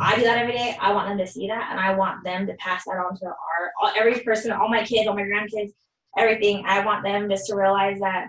[0.00, 0.76] I do that every day.
[0.80, 3.26] I want them to see that, and I want them to pass that on to
[3.26, 5.72] our every person, all my kids, all my grandkids,
[6.16, 6.64] everything.
[6.66, 8.28] I want them just to realize that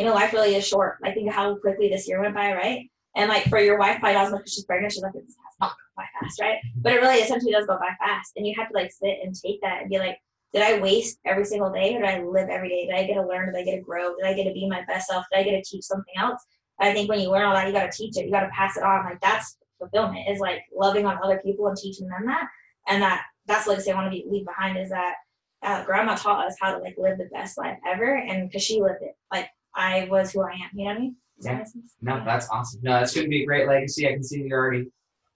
[0.00, 0.96] you know life really is short.
[1.04, 2.90] I think how quickly this year went by, right?
[3.16, 4.92] And like for your wife, probably doesn't because she's pregnant.
[4.92, 6.58] She's like, it's not going by fast, right?
[6.76, 9.34] But it really essentially does go by fast, and you have to like sit and
[9.34, 10.18] take that and be like,
[10.52, 12.86] did I waste every single day, or did I live every day?
[12.86, 13.52] Did I get to learn?
[13.52, 14.16] Did I get to grow?
[14.16, 15.26] Did I get to be my best self?
[15.30, 16.42] Did I get to teach something else?
[16.80, 18.24] I think when you learn all that, you got to teach it.
[18.24, 19.04] You got to pass it on.
[19.04, 22.48] Like that's fulfillment is like loving on other people and teaching them that.
[22.88, 25.14] And that that's the legacy I want to be, leave behind is that
[25.62, 28.16] uh, grandma taught us how to like live the best life ever.
[28.16, 29.48] And because she lived it, like
[29.80, 30.70] I was who I am.
[30.74, 31.16] You know what I mean?
[31.36, 31.64] Does Yeah.
[32.02, 32.80] No, that's awesome.
[32.82, 34.06] No, that's going to be a great legacy.
[34.06, 34.90] I can see you're already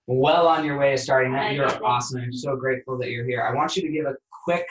[0.07, 1.55] well on your way to starting that.
[1.55, 2.21] You're awesome.
[2.21, 3.43] I'm so grateful that you're here.
[3.43, 4.15] I want you to give a
[4.45, 4.67] quick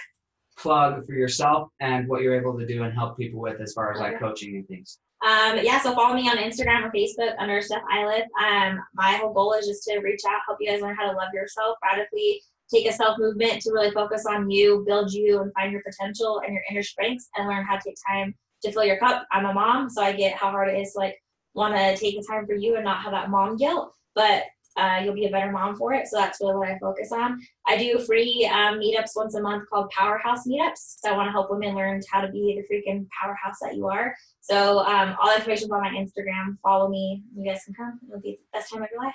[0.57, 3.91] plug for yourself and what you're able to do and help people with as far
[3.91, 4.99] as like coaching and things.
[5.26, 8.26] Um, yeah, so follow me on Instagram or Facebook under Steph Iliff.
[8.43, 11.17] Um, my whole goal is just to reach out, help you guys learn how to
[11.17, 15.51] love yourself, radically take a self movement to really focus on you, build you, and
[15.53, 18.86] find your potential and your inner strengths, and learn how to take time to fill
[18.86, 19.28] your cup.
[19.32, 21.22] I'm a mom, so I get how hard it is to like
[21.53, 24.43] want to take the time for you and not have that mom guilt, but
[24.76, 26.07] uh, you'll be a better mom for it.
[26.07, 27.39] So that's really what I focus on.
[27.68, 30.97] I do free um, meetups once a month called Powerhouse Meetups.
[30.99, 33.88] So I want to help women learn how to be the freaking powerhouse that you
[33.88, 34.16] are.
[34.41, 36.57] So um, all the information's on my Instagram.
[36.64, 37.22] Follow me.
[37.38, 37.99] You guys can come.
[38.07, 39.14] It'll be the best time of your life.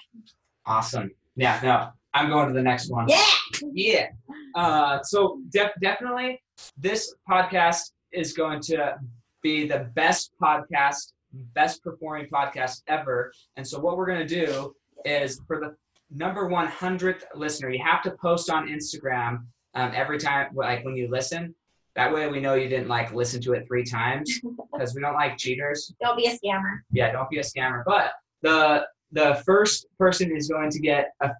[0.64, 1.10] Awesome.
[1.34, 3.08] Yeah, no, I'm going to the next one.
[3.08, 3.26] Yeah.
[3.72, 4.08] Yeah.
[4.54, 6.40] Uh, so def- definitely,
[6.76, 8.96] this podcast is going to
[9.42, 11.12] be the best podcast,
[11.54, 13.32] best performing podcast ever.
[13.56, 14.74] And so what we're going to do
[15.04, 15.74] is for the
[16.10, 21.08] number 100th listener, you have to post on Instagram um, every time, like when you
[21.10, 21.54] listen.
[21.96, 24.40] That way we know you didn't like listen to it three times
[24.72, 26.78] because we don't like cheaters Don't be a scammer.
[26.92, 27.82] yeah, don't be a scammer.
[27.84, 28.12] But
[28.42, 31.30] the the first person is going to get a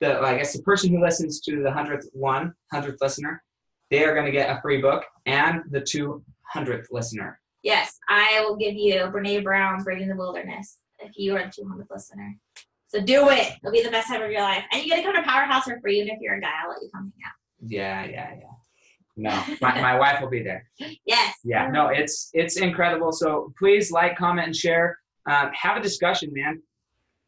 [0.00, 3.42] the I guess the person who listens to the hundredth one, hundredth listener,
[3.90, 7.40] they are going to get a free book, and the two hundredth listener.
[7.62, 11.86] Yes, I will give you Brene Brown, Braving the Wilderness, if you are the 200th
[11.90, 12.36] listener.
[12.88, 13.52] So do it.
[13.62, 14.64] It'll be the best time of your life.
[14.72, 16.50] And you get to come to Powerhouse for free, even if you're a guy.
[16.62, 17.32] I'll let you come hang out.
[17.66, 18.46] Yeah, yeah, yeah.
[19.16, 20.68] No, my, my wife will be there.
[21.06, 21.36] Yes.
[21.44, 23.12] Yeah, no, it's it's incredible.
[23.12, 24.98] So please like, comment, and share.
[25.30, 26.62] Um, have a discussion, man.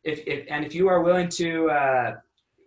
[0.02, 2.12] If, if and if you are willing to uh,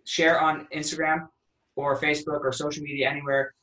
[0.04, 1.28] share on Instagram
[1.76, 3.54] or Facebook or social media anywhere,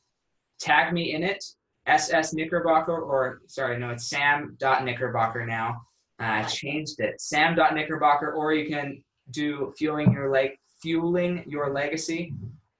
[0.60, 1.42] tag me in it
[1.86, 5.82] SS Knickerbocker, or sorry, no, it's Sam.Knickerbocker now.
[6.20, 7.20] Uh, I changed it.
[7.20, 12.32] Sam.Knickerbocker, or you can do fueling your leg, fueling your legacy,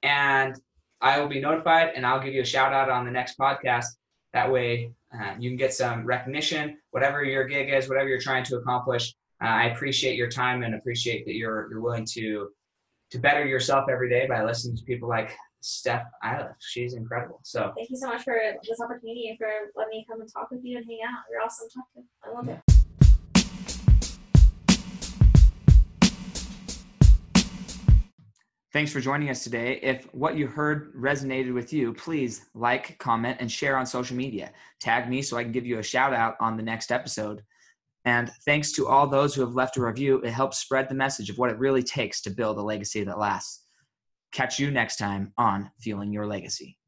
[0.02, 0.56] and
[1.00, 3.86] I will be notified, and I'll give you a shout out on the next podcast.
[4.32, 8.44] That way, uh, you can get some recognition, whatever your gig is, whatever you're trying
[8.44, 9.14] to accomplish.
[9.42, 12.48] Uh, I appreciate your time and appreciate that you're you're willing to
[13.10, 15.36] to better yourself every day by listening to people like
[15.66, 16.56] Steph Iliff.
[16.60, 17.40] She's incredible.
[17.42, 20.48] So Thank you so much for this opportunity and for letting me come and talk
[20.52, 21.24] with you and hang out.
[21.28, 22.04] You're awesome talking.
[22.24, 22.60] I love it.
[28.72, 29.80] Thanks for joining us today.
[29.82, 34.52] If what you heard resonated with you, please like, comment, and share on social media.
[34.80, 37.42] Tag me so I can give you a shout out on the next episode.
[38.04, 40.20] And thanks to all those who have left a review.
[40.20, 43.18] It helps spread the message of what it really takes to build a legacy that
[43.18, 43.65] lasts.
[44.32, 46.78] Catch you next time on Fueling Your Legacy.